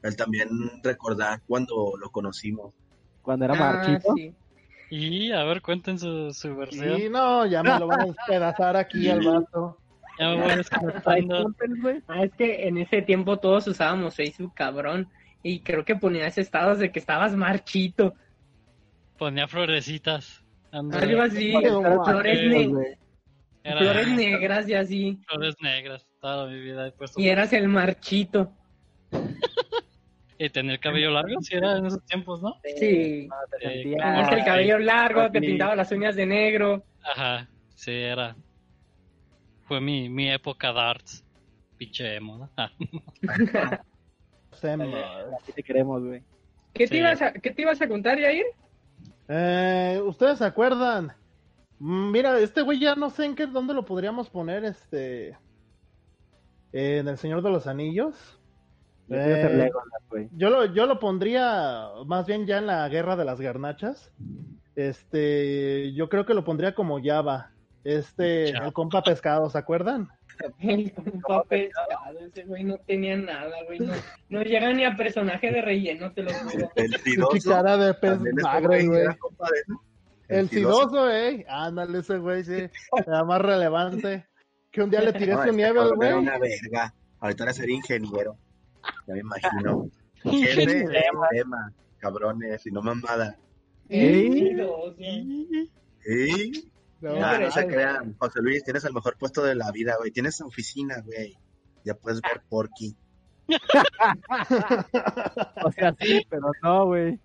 [0.07, 0.47] él también
[0.83, 2.73] recordar cuando lo conocimos.
[3.21, 4.13] Cuando era Ah, marchito.
[4.15, 4.33] sí.
[4.91, 6.97] Y a ver, cuenten su, su versión.
[6.97, 9.77] Sí, no, ya me lo van a despedazar aquí al vato.
[10.19, 12.01] Ya me voy güey.
[12.07, 15.09] Ah, es que en ese tiempo todos usábamos Facebook, cabrón.
[15.43, 18.13] Y creo que ponías estados de que estabas marchito.
[19.17, 20.43] Ponía florecitas.
[20.71, 21.51] Algo así.
[21.51, 22.97] Flores, mames, ne- güey.
[23.63, 25.19] era- flores negras y así.
[25.27, 26.05] flores negras.
[26.21, 27.19] Toda mi vida he puesto.
[27.19, 28.51] Y eras el marchito.
[30.37, 32.55] Y tener el cabello largo, si era en esos tiempos, ¿no?
[32.77, 33.27] Sí.
[33.27, 36.83] No, te Eh, como Tenías el cabello largo, te pintaba las uñas de negro.
[37.03, 38.35] Ajá, sí, era.
[39.63, 41.23] Fue mi, mi época darts.
[41.77, 42.49] Pinche emo, ¿no?
[42.57, 42.69] Ah.
[44.61, 46.23] Así te queremos, güey.
[46.73, 46.91] ¿Qué, Sí.
[46.93, 48.45] te ibas a, ¿Qué te ibas a contar, Yair?
[49.27, 51.13] Eh, ¿Ustedes se acuerdan?
[51.79, 55.37] Mm, Mira, este güey ya no sé en qué, dónde lo podríamos poner, este...
[56.71, 58.39] en El Señor de los Anillos.
[59.07, 60.29] Yo Eh, Legolas, güey.
[60.33, 64.11] Yo lo, yo lo pondría más bien ya en la guerra de las garnachas.
[64.75, 67.51] Este, yo creo que lo pondría como Java.
[67.83, 70.09] Este, el compa pescado, ¿se acuerdan?
[70.59, 73.79] El compa pescado, ese güey no tenía nada, güey.
[73.79, 73.93] No,
[74.29, 76.71] no llega ni a personaje de relleno, te lo juro.
[76.75, 77.49] El Su fidoso.
[77.51, 79.15] cara de pez magre, güey güey.
[80.27, 81.45] El sidoso, eh.
[81.47, 82.67] Ándale, ese güey, sí.
[83.05, 84.25] Era más relevante.
[84.71, 86.23] Que un día le tiré No, su nieve al cabrón Era güey.
[86.27, 86.93] una verga.
[87.19, 88.35] Ahorita era ser ingeniero.
[89.07, 89.89] Ya me imagino.
[90.23, 90.99] De
[91.31, 93.37] tema, cabrones, y no mamada.
[93.89, 94.55] ¿Eh?
[94.55, 96.51] Dos, ¿Eh?
[97.01, 98.15] No, Ah, pero no se crean.
[98.17, 100.11] José Luis, tienes el mejor puesto de la vida, güey.
[100.11, 101.37] Tienes oficina, güey.
[101.83, 102.95] Ya puedes ver Porky.
[105.63, 107.19] O sea, sí, pero no, güey.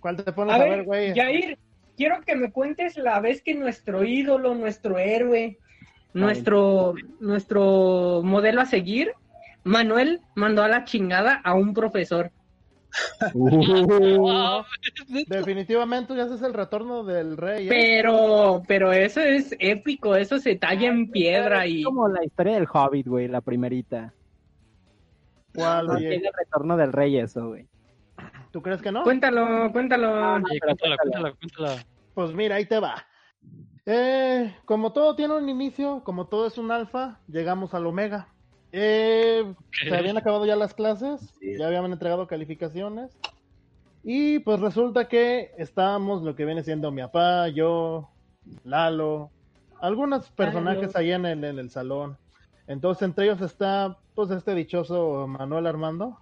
[0.00, 1.14] ¿Cuál te pones A a ver, ver, güey?
[1.14, 1.58] Yair,
[1.96, 5.58] quiero que me cuentes la vez que nuestro ídolo, nuestro héroe,
[6.14, 9.12] nuestro, nuestro modelo a seguir,
[9.68, 12.32] Manuel mandó a la chingada a un profesor.
[13.34, 14.64] wow,
[15.28, 17.66] Definitivamente ya ese es el retorno del rey.
[17.66, 17.68] ¿eh?
[17.68, 22.54] Pero, pero eso es épico, eso se talla en piedra y Es como la historia
[22.54, 24.14] del Hobbit, güey, la primerita.
[25.54, 27.66] ¿Cuál, No tiene retorno del rey eso, güey.
[28.50, 29.02] ¿Tú crees que no?
[29.02, 30.36] cuéntalo, cuéntalo.
[30.36, 31.84] Oye, cuéntala, cuéntala, cuéntala.
[32.14, 33.06] Pues mira, ahí te va.
[33.84, 38.28] Eh, como todo tiene un inicio, como todo es un alfa, llegamos al omega.
[38.72, 41.56] Eh, se habían acabado ya las clases, Sí.
[41.58, 43.16] ya habían entregado calificaciones.
[44.04, 48.10] Y pues resulta que estábamos lo que viene siendo mi papá, yo,
[48.64, 49.30] Lalo,
[49.80, 52.16] algunos personajes ahí en el, en el salón.
[52.66, 56.18] Entonces entre ellos está pues este dichoso Manuel Armando,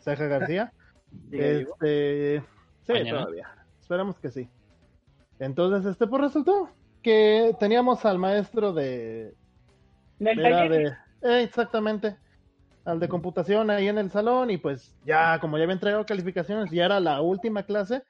[0.00, 0.72] Ceja García.
[1.30, 2.42] Este,
[2.86, 3.20] sí, Mañana.
[3.20, 3.48] todavía.
[3.80, 4.48] Esperemos que sí.
[5.38, 6.70] Entonces, este, pues resultó
[7.02, 9.32] que teníamos al maestro de,
[10.18, 10.70] Del era taller.
[10.90, 12.16] de, exactamente,
[12.84, 16.72] al de computación ahí en el salón y pues ya, como ya había entregado calificaciones
[16.72, 18.02] y ya era la última clase,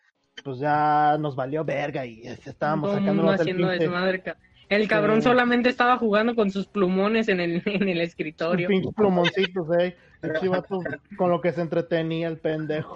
[0.43, 4.37] pues ya nos valió verga y estábamos el sacando el haciendo desmadre, ca-
[4.69, 5.29] El cabrón Sí.
[5.29, 8.67] solamente estaba jugando con sus plumones en el, en el escritorio.
[8.69, 9.97] pinches plumoncitos, eh.
[10.23, 10.81] El chivato
[11.19, 12.95] con lo que se entretenía el pendejo.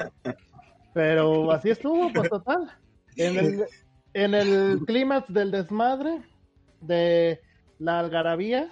[0.94, 2.70] Pero así estuvo, pues total.
[3.16, 3.64] En el,
[4.14, 6.22] en el clímax del desmadre
[6.80, 7.40] de
[7.78, 8.70] la algarabía,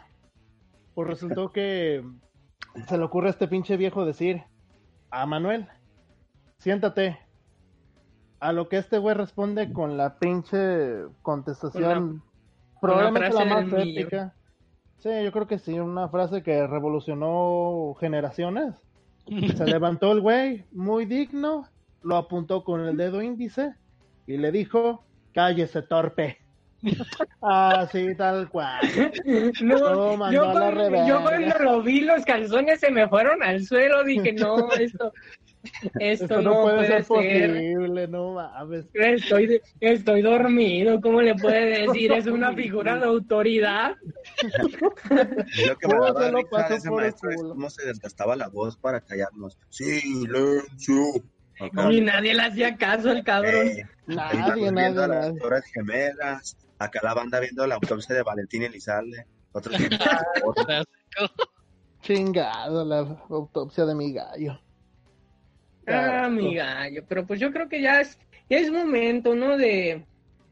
[0.96, 2.02] pues resultó que
[2.88, 4.42] se le ocurre a este pinche viejo decir
[5.10, 5.68] a Manuel,
[6.58, 7.20] siéntate.
[8.38, 12.22] A lo que este güey responde con la pinche contestación,
[12.80, 14.34] probablemente la más épica.
[14.98, 18.74] Sí, yo creo que sí, una frase que revolucionó generaciones.
[19.56, 21.66] Se levantó el güey, muy digno,
[22.02, 23.74] lo apuntó con el dedo índice
[24.26, 26.45] y le dijo, cállese torpe.
[27.40, 28.80] Así tal cual.
[29.62, 34.04] No, yo, cuando, yo cuando lo vi, los calzones se me fueron al suelo.
[34.04, 35.12] Dije, no, esto,
[35.98, 37.06] esto, Esto no, no puede ser ser.
[37.06, 38.86] posible, no mames.
[38.94, 41.00] Estoy, estoy dormido.
[41.00, 42.12] ¿Cómo le puede decir?
[42.12, 43.94] Es una figura de autoridad.
[44.42, 47.70] Y lo que me ¿Cómo daba se lo risa pasó de ese maestro es cómo
[47.70, 49.58] se desgastaba la voz para callarnos.
[49.70, 51.02] Silencio.
[51.58, 53.66] Acá, Y nadie le hacía caso al cabrón.
[53.68, 55.38] eh, Nadie, nadie, las nadie.
[55.40, 56.56] Torres Gemelas.
[56.78, 59.26] Acá la banda viendo la autopsia de Valentín Elizalde.
[59.78, 59.96] Viendo-
[62.02, 62.98] Chingado la
[63.30, 64.60] autopsia de mi gallo.
[65.88, 68.18] Ah, mi gallo, pero pues yo creo que ya es,
[68.50, 69.56] ya es momento, ¿no?
[69.56, 70.04] De,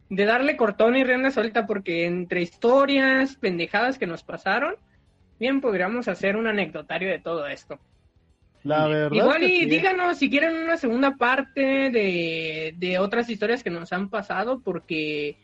[0.08, 4.76] de darle cortón y rienda suelta, porque entre historias, pendejadas que nos pasaron,
[5.38, 7.78] bien podríamos hacer un anecdotario de todo esto.
[8.62, 9.16] La verdad.
[9.16, 9.66] Igual y sí.
[9.66, 15.36] díganos si quieren una segunda parte de, de otras historias que nos han pasado, porque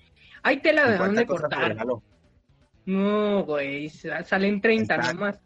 [0.42, 1.76] hay tela de 50 dónde cortar.
[2.86, 5.12] No, güey, sa- salen 30 Está.
[5.12, 5.40] nomás.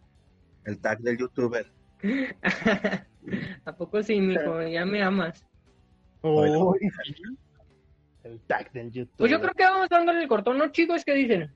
[0.64, 1.66] El tag del youtuber.
[3.64, 4.62] ¿A poco sí, mijo?
[4.62, 5.44] Ya me amas.
[6.22, 6.50] Uy,
[8.22, 9.14] el tag del YouTube.
[9.18, 11.04] Pues yo creo que vamos dándole el cortón, ¿no, chicos?
[11.04, 11.52] ¿Qué dicen?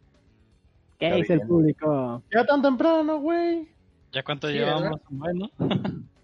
[0.99, 2.23] ¿Qué Está dice el público?
[2.35, 3.69] Ya tan temprano, güey.
[4.13, 5.01] ¿Ya cuánto Sí, llevamos?
[5.11, 5.51] Bueno,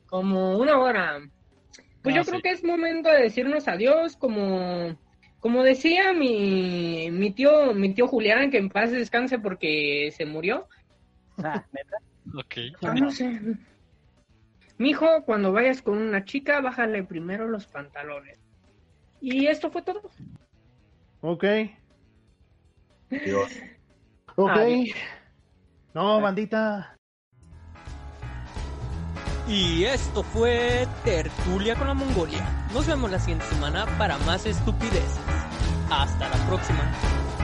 [0.07, 1.19] Como una hora.
[2.03, 2.31] Pues Ah, yo sí.
[2.31, 4.95] creo que es momento de decirnos adiós, como,
[5.45, 10.67] como decía mi, mi tío, mi tío Julián, que en paz descanse porque se murió.
[11.37, 11.99] Ah, neta.
[12.35, 12.55] ok.
[12.81, 13.41] Yo no sé.
[14.79, 18.39] Mijo, cuando vayas con una chica, bájale primero los pantalones.
[19.21, 20.11] Y esto fue todo.
[21.21, 21.45] Ok.
[23.11, 23.53] Dios.
[24.37, 24.51] Ok.
[24.51, 24.97] Adiós.
[25.93, 26.97] No, bandita.
[29.47, 32.67] Y esto fue Tertulia con la Mongolia.
[32.73, 35.34] Nos vemos la siguiente semana para más estupideces.
[35.97, 37.44] Hasta la próxima.